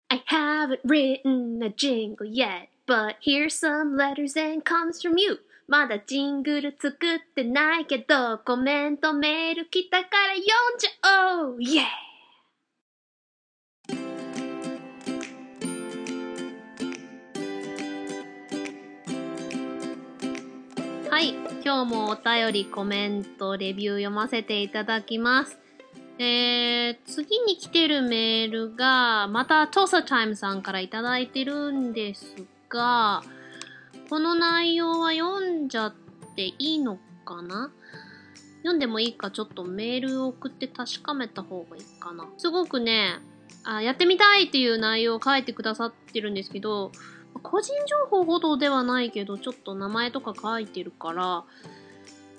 [0.10, 5.39] I haven't written a jingle yet but here's some letters and comes from you.
[5.68, 10.43] まだジングル作ってないけどコメントメール来たから読ん
[10.80, 11.58] じゃおう。
[11.62, 11.84] イェー
[21.66, 25.57] 今日もお便り、コメント、レビュー読ませていただきます。
[26.20, 32.36] えー、次に来てるメールが、またトーサタイムさんからいただいてるんです
[32.68, 33.24] が、
[34.09, 35.93] この内容は読んじゃっ
[36.36, 37.72] ていいのかな？
[38.57, 42.28] 読んでもいいかちょっとメールを送って確かめた方がいいかな。
[42.39, 43.20] すごくね、
[43.64, 46.91] あやってみたいっていう内容を書いてくださってるんですけど、
[47.42, 51.44] 個人情報ほどではないけど、ちょっと名前とか書いてるから、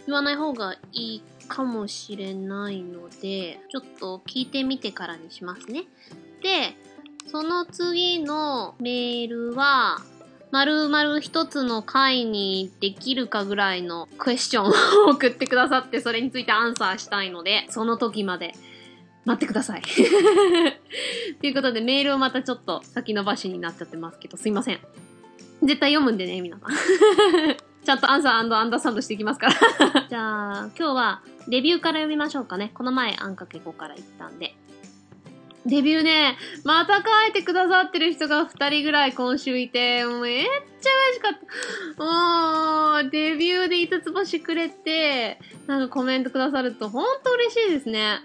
[0.06, 5.84] 言わない方がいいかもしれないので、ちょっと聞いてみてからにしますね。
[6.42, 6.74] で、
[7.26, 9.98] その次のメールは、
[10.50, 14.72] まるまる一つの回にできるかぐらいのクエスチョンを
[15.10, 18.54] 送ってくださって、それについてアンサーしたいので、その時まで
[19.24, 19.82] 待ってください。
[21.40, 24.80] ということで、メールをまたちょっと先延ばしになっちゃってますけど、すいません。
[25.62, 26.70] 絶対読むんでね、皆さん。
[27.84, 29.54] ちゃんとアンサーアンダーサンドしていきますから
[30.08, 32.70] じゃあ、今日はレビューから読みましょうかね。
[32.74, 34.54] この前、あんかけ5から言ったんで。
[35.66, 40.44] レビューね、また書いてくださってる人が2人ぐらい今週いて、めっ
[40.80, 41.32] ちゃ嬉しかっ
[41.96, 42.04] た。
[42.04, 48.20] もう、デビューで5つ星くれて、なんかコメントくださるとほんと嬉しいですね。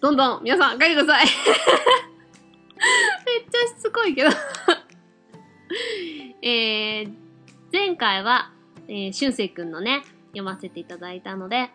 [0.00, 1.26] どんどん皆さん書いてください。
[3.26, 4.30] めっちゃしつこいけど
[6.42, 7.12] えー、
[7.72, 8.52] 前回は、
[8.88, 11.70] えー、しゅんせいくんのね、読ませていただいたので、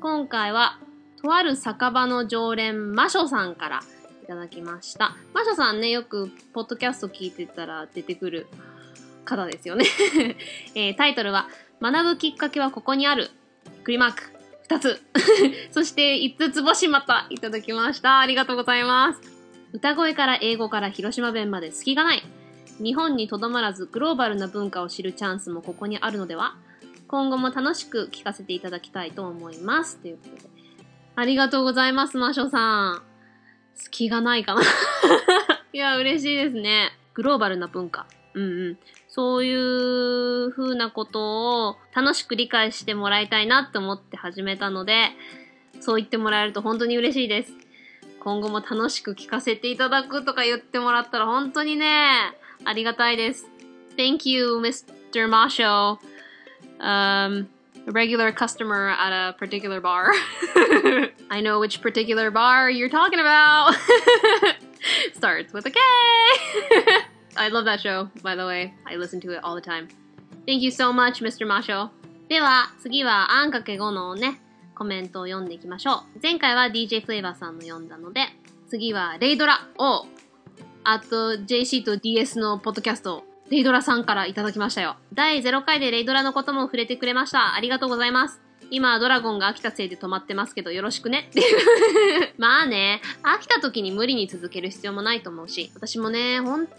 [0.00, 0.78] 今回は、
[1.20, 3.82] とある酒場の常連、マショさんから
[4.22, 5.16] いただきました。
[5.32, 8.46] マショさんね、よく、ポッドキャスト聞いてたら出てくる
[9.24, 9.86] 方ですよね、
[10.74, 11.48] えー、タイトルは、
[11.80, 13.30] 学ぶきっかけはここにある。
[13.82, 14.41] クリマーク。
[14.72, 15.02] 2つ。
[15.70, 18.20] そして5つ星またいただきました。
[18.20, 19.20] ありがとうございます。
[19.72, 22.22] 歌声から英語から広島弁まで隙がない。
[22.78, 26.54] 日本にとどまらずグローバルな文化を知るチャンスもここにあるのでは？
[27.06, 29.98] 今後も楽しく聞かせていただきたいと思います。
[29.98, 30.50] ということで。
[31.14, 33.02] ありがとうございます、マショさん。
[33.74, 34.62] 隙がないかな
[35.72, 36.92] いや、嬉しいですね。
[37.14, 38.06] グローバルな文化。
[38.34, 38.78] うんうん。
[39.14, 45.10] そういう風なことを楽しく理解してもらいたいなって思って始めたので、
[45.80, 47.52] そう言ってもらえると本当に嬉しいです。
[48.20, 52.32] 今後も楽しく聞かせていただくとか言ってもらったら本当にね、
[52.64, 53.46] ありがたいです。
[53.98, 55.28] Thank you, Mr.
[55.28, 55.98] Masho.
[56.80, 57.48] Um,
[57.86, 60.10] a regular customer at a particular bar.
[61.28, 63.74] I know which particular bar you're talking about.
[65.12, 65.78] Starts with a K.
[67.36, 68.74] I love that show, by the way.
[68.84, 69.88] I listen to it all the time.
[70.46, 71.46] Thank you so much, Mr.
[71.46, 71.90] Masho.
[72.28, 74.40] では、次はあんかけ5のね、
[74.74, 76.18] コメントを読んでいきましょう。
[76.22, 78.22] 前回は DJ フレーバーさんの読んだので、
[78.68, 80.06] 次はレイドラを、
[80.84, 84.96] あと JC と DS のポッドキャスト、レイドラさんからいただきましたよ。
[85.12, 87.54] 第0回でレイドラのことも触れてくれました。
[87.54, 88.40] ありがとうございます。
[88.72, 91.26] 今、ドラゴンが飽きたせいで止まってますけど、よろしくね。
[91.28, 96.72] っていうまあね、飽きた時に無理に続ける必要もないと思うし、私もね、ほんと、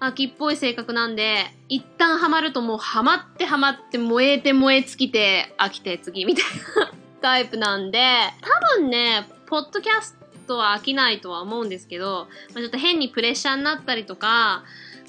[0.00, 6.44] 秋っぽい性格なんで、一旦ハマるともうハマってハマって燃えて燃え尽きて飽きて次みたい
[6.76, 8.00] なタイプなんで、
[8.40, 14.64] 多分ね、ポッドキャストは飽きないとは思うんですけど、まあ、ちょっと変にプレッシャーになったりとか、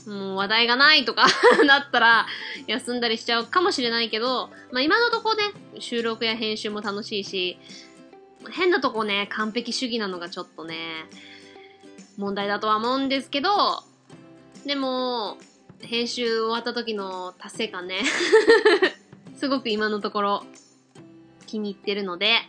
[0.05, 1.25] もう話題がないとか
[1.65, 2.27] なったら
[2.67, 5.43] 休んだりしちゃうかもしれないけど、まあ今のとこね、
[5.79, 7.57] 収録や編集も楽しいし、
[8.51, 10.77] 変なとこね、完璧主義なのがちょっとね、
[12.17, 13.83] 問題だとは思うんですけど、
[14.65, 15.37] でも、
[15.81, 18.01] 編集終わった時の達成感ね
[19.37, 20.45] すごく今のところ
[21.45, 22.39] 気に入ってるので、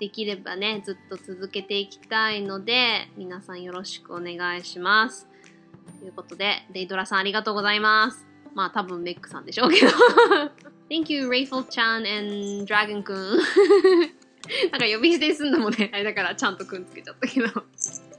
[0.00, 5.28] できればね、ずっと続けていきたいので、皆さんよろしくお願いします。
[5.99, 8.25] ということで、レイドラさんありがとうございます。
[8.53, 9.91] まあ多分メックさんでしょうけど。
[10.89, 13.37] Thank you, Rayful Chan and Dragon くん。
[14.71, 17.63] なんか呼び捨てすんのもね、あれだからちゃんとくんつけちゃったけど。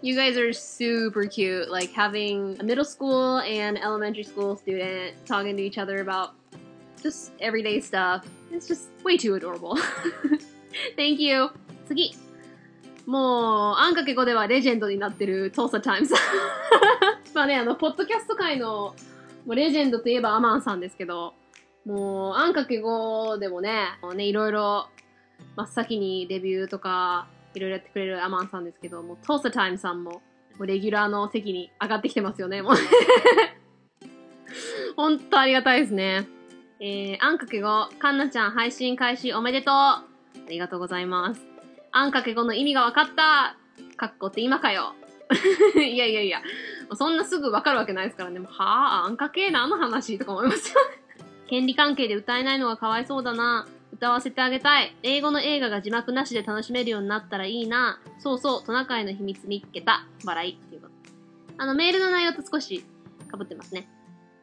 [0.03, 5.57] You guys are super cute, like having a middle school and elementary school student talking
[5.57, 6.31] to each other about
[7.03, 8.25] just everyday stuff.
[8.51, 9.77] It's just way too adorable.
[10.97, 11.51] Thank you.
[11.87, 12.15] 次。
[13.10, 16.20] もう、あんかけ語ではレジェンドになってるトーサタイムさん。
[17.34, 18.94] まあね、あの、ポッドキャスト界の
[19.48, 21.34] もうレジェンドといえばアマンさんですけど、
[21.88, 24.90] もう、あんかけ語でもね、もうね、いろいろ、
[25.56, 30.22] 真っ先にレビューとか、いろいろやってくれるアマンさんですけど、もう、トーサタイムさんも、も
[30.60, 32.76] うレギュラーの席に上がってきてますよね、もう。
[34.96, 36.28] ほんとありがたいですね。
[36.80, 40.06] えー、あんかけ語、かんなちゃん配信開始おめでとうあ
[40.48, 41.49] りがとうございます。
[41.92, 43.58] あんかけ語の意味が分かった
[43.98, 44.94] かっこって今かよ
[45.76, 46.42] いやいやいや、
[46.96, 48.40] そんなすぐわかるわけないですからね。
[48.40, 50.80] はあ、あんかけ何の話とか思いますよ
[51.48, 53.68] 権利関係で歌えないのがかわいそうだな。
[53.92, 54.96] 歌わせてあげたい。
[55.04, 58.00] 英語の映画が字幕なしで楽しめるようになったらいいな。
[58.20, 60.06] そうそう、トナカイの秘密見つけた。
[60.24, 60.54] 笑い。
[60.54, 60.94] っていうこと。
[61.58, 63.90] あの、メールの内容と少し被ってますね。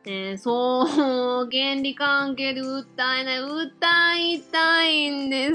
[0.08, 3.38] えー、そう、原理関係で歌えない。
[3.40, 5.54] 歌いたいんです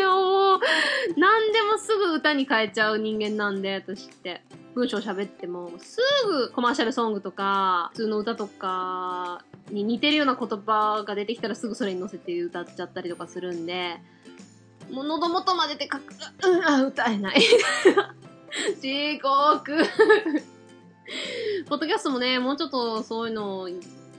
[0.00, 0.60] よ。
[1.18, 4.42] 何でもすぐ歌に変えちゃう人間なんで、私って。
[4.76, 13.98] 文章喋っても、すぐコマーシャルソングとか、普通の歌とかに似てるような言葉が出てきたらすぐそれに乗せて歌っちゃったりとかするんで、
[14.92, 16.14] もう喉元まででかく、
[16.46, 17.42] うん、あ、歌えない。
[18.80, 19.76] 地獄。
[21.68, 23.68] ポッドキャストもね、もうちょっとそういうのを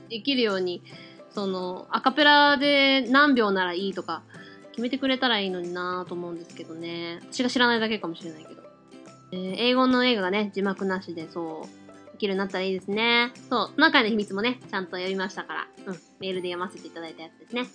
[0.08, 0.82] できるように、
[1.30, 4.22] その、アカペラで何秒ならいいとか、
[4.70, 7.20] 決めてくれたらいいのになと思うんですけどね。
[7.30, 8.62] 私が知らないだけかもしれないけど。
[9.32, 13.32] えー、英語の映画がね、字幕なしで、そう、できるようになったらいいですね。
[13.48, 17.66] そう、中の秘密もね、ちゃんと読みましたから、うん、メールで読ませていただいたやつですね。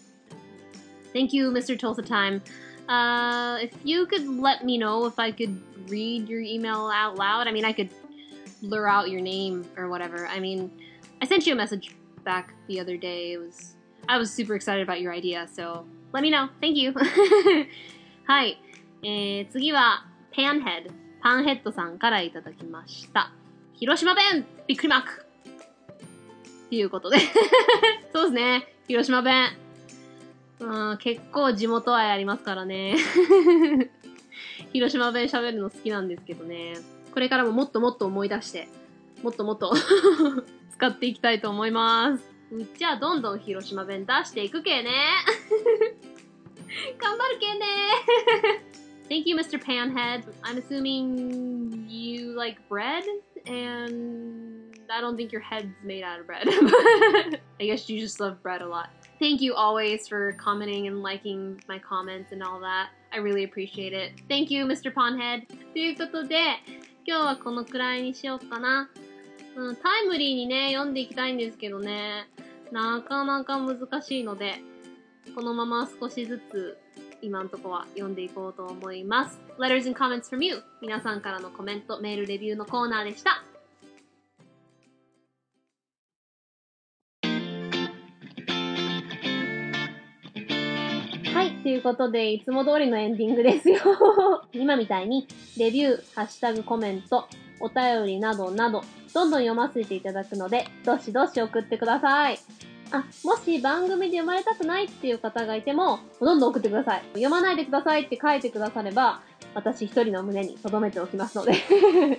[1.14, 1.78] Thank you, Mr.
[1.78, 2.42] Tulsa Time.
[2.88, 5.58] Uh, if you could let me know if I could
[5.90, 7.90] read your email out loud, I mean, I could
[8.64, 10.28] blur out your name or whatever.
[10.28, 10.72] I mean,
[11.22, 13.34] I sent you a message back the other day.
[13.34, 13.76] It was
[14.08, 16.50] I was super excited about your idea, so let me know.
[16.62, 16.94] Thank you.
[18.26, 18.62] はい。
[19.02, 20.06] えー、次は
[20.36, 23.32] パンヘッド、パンヘッドさんからいただきました。
[23.74, 25.26] 広島弁びっくりマーク
[26.68, 27.18] っていうことで。
[28.14, 28.74] そうですね。
[28.88, 29.58] 広島弁。
[30.60, 32.96] うん、結構地元愛ありますからね。
[34.74, 36.76] 広島弁喋るの好きなんですけどね。
[37.14, 38.68] これからももっともっと思い出して、
[39.24, 39.74] もっともっと
[40.72, 42.24] 使っていきたいと思います。
[42.78, 44.92] じゃあどんどん広島弁出していくけね。
[47.00, 47.66] 頑張るけね。
[49.10, 49.60] Thank you, Mr.
[49.60, 50.24] Panhead.
[50.44, 53.04] I'm assuming you like bread,
[53.48, 56.48] and I don't think your head's made out of bread.
[57.60, 58.90] I guess you just love bread a lot.
[59.20, 62.90] Thank you always for commenting and liking my comments and all that.
[63.12, 64.14] I really appreciate it.
[64.30, 64.94] Thank you, Mr.
[64.94, 65.48] Panhead.
[65.74, 66.38] ということで、
[67.10, 68.88] 今日はこのくらいにしようかな。
[69.56, 72.30] うん、タイムリーにね、読んでいきたいんですけどね、
[72.72, 74.62] なかなか難しいので、
[75.34, 76.78] このまま少しずつ
[77.24, 79.40] 今んとこは読んでいこうと思います。
[79.58, 83.44] Letters and comments from you 皆さんからのコメント、メール、レビューのコーナーでした。
[91.60, 93.80] はい、ということで、いつも通りのエンディングですよ。
[94.54, 97.28] 今みたいに、レビュー、ハッシュタグコメント、
[97.60, 98.82] お便りなどなど、
[99.14, 102.40] どんどん読ませていただくので、どしどし送ってください。
[102.92, 107.02] あ、もし番組で読まれたくないっていう方がいても、どんどん送ってください。
[107.10, 109.22] 読まないでくださいって書いてくだされば、
[109.54, 111.54] 私一人の胸に留めておきますので。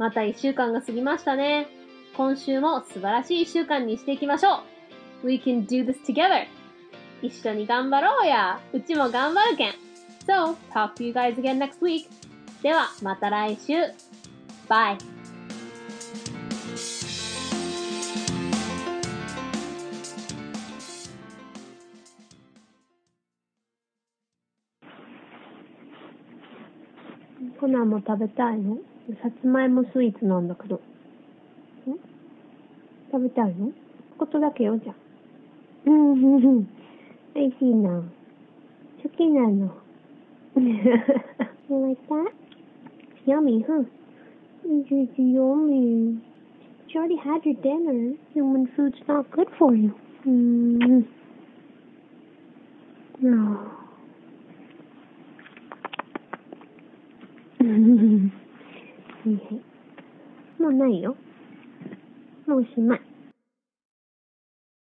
[0.00, 1.68] また一週間が過ぎましたね。
[2.16, 4.62] 今週も素晴らしい一週間にしていきましょ
[5.22, 5.26] う。
[5.26, 6.46] We can do this together.
[7.20, 8.58] 一緒に頑張ろうや。
[8.72, 9.74] うちも頑張るけん。
[10.26, 12.06] So, talk to you guys again next week.
[12.62, 13.74] では、また来週。
[14.70, 14.96] Bye.
[27.60, 28.78] コナンも食べたいの？
[29.22, 30.80] さつまいもスイーツなんだけど。
[33.12, 33.72] 食べたいの？
[34.18, 34.94] ことだけよ、じゃ
[35.86, 36.66] うん、
[37.34, 38.02] 美味しいな。
[39.02, 39.74] 好きなの。
[41.68, 41.88] 食、
[57.62, 58.32] ん。
[59.24, 60.62] はいはい。
[60.62, 61.16] もうないよ。
[62.46, 63.09] もうおしまい。